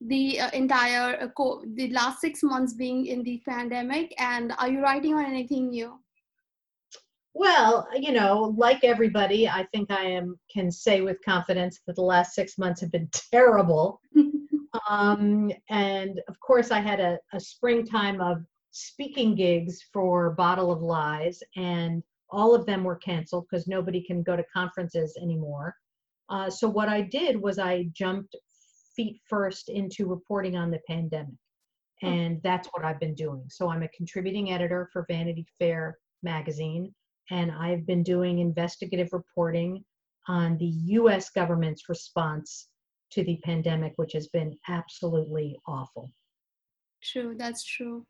the 0.00 0.40
uh, 0.40 0.50
entire 0.50 1.20
uh, 1.20 1.28
co- 1.28 1.62
the 1.74 1.90
last 1.90 2.20
six 2.20 2.42
months 2.42 2.74
being 2.74 3.06
in 3.06 3.22
the 3.22 3.42
pandemic, 3.48 4.14
and 4.18 4.52
are 4.58 4.68
you 4.68 4.82
writing 4.82 5.14
on 5.14 5.24
anything 5.24 5.70
new? 5.70 5.98
Well, 7.38 7.86
you 7.94 8.12
know, 8.12 8.54
like 8.56 8.82
everybody, 8.82 9.46
I 9.46 9.64
think 9.72 9.90
I 9.90 10.04
am 10.04 10.38
can 10.50 10.70
say 10.70 11.02
with 11.02 11.22
confidence 11.22 11.80
that 11.86 11.96
the 11.96 12.02
last 12.02 12.34
six 12.34 12.56
months 12.56 12.80
have 12.80 12.90
been 12.90 13.08
terrible. 13.30 14.00
um, 14.88 15.52
and 15.68 16.20
of 16.28 16.40
course, 16.40 16.70
I 16.70 16.80
had 16.80 17.00
a, 17.00 17.18
a 17.32 17.40
springtime 17.40 18.20
of 18.20 18.44
speaking 18.70 19.34
gigs 19.34 19.82
for 19.92 20.30
Bottle 20.30 20.70
of 20.70 20.82
Lies, 20.82 21.42
and 21.56 22.02
all 22.30 22.54
of 22.54 22.66
them 22.66 22.84
were 22.84 22.96
canceled 22.96 23.46
because 23.50 23.66
nobody 23.66 24.02
can 24.02 24.22
go 24.22 24.36
to 24.36 24.44
conferences 24.52 25.16
anymore. 25.20 25.74
Uh, 26.28 26.50
so 26.50 26.68
what 26.68 26.88
I 26.88 27.02
did 27.02 27.40
was 27.40 27.58
I 27.58 27.88
jumped 27.92 28.34
feet 28.96 29.20
first 29.28 29.68
into 29.68 30.06
reporting 30.06 30.56
on 30.56 30.70
the 30.70 30.80
pandemic. 30.88 31.34
Hmm. 32.00 32.06
And 32.06 32.42
that's 32.42 32.68
what 32.68 32.84
I've 32.84 33.00
been 33.00 33.14
doing. 33.14 33.44
So 33.48 33.70
I'm 33.70 33.82
a 33.82 33.88
contributing 33.88 34.52
editor 34.52 34.88
for 34.92 35.06
Vanity 35.08 35.46
Fair 35.58 35.98
magazine, 36.22 36.94
and 37.30 37.52
I've 37.52 37.86
been 37.86 38.02
doing 38.02 38.38
investigative 38.38 39.08
reporting 39.12 39.84
on 40.28 40.56
the 40.58 40.66
US 40.66 41.30
government's 41.30 41.88
response 41.88 42.68
to 43.12 43.22
the 43.22 43.38
pandemic, 43.44 43.92
which 43.96 44.12
has 44.12 44.28
been 44.28 44.58
absolutely 44.68 45.56
awful. 45.66 46.10
True, 47.02 47.34
that's 47.38 47.64
true. 47.64 48.04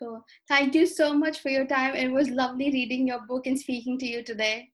Cool. 0.00 0.24
Thank 0.48 0.74
you 0.74 0.86
so 0.86 1.12
much 1.12 1.40
for 1.40 1.50
your 1.50 1.66
time. 1.66 1.94
It 1.94 2.10
was 2.10 2.28
lovely 2.30 2.70
reading 2.72 3.06
your 3.06 3.20
book 3.20 3.46
and 3.46 3.58
speaking 3.58 3.98
to 3.98 4.06
you 4.06 4.22
today. 4.24 4.70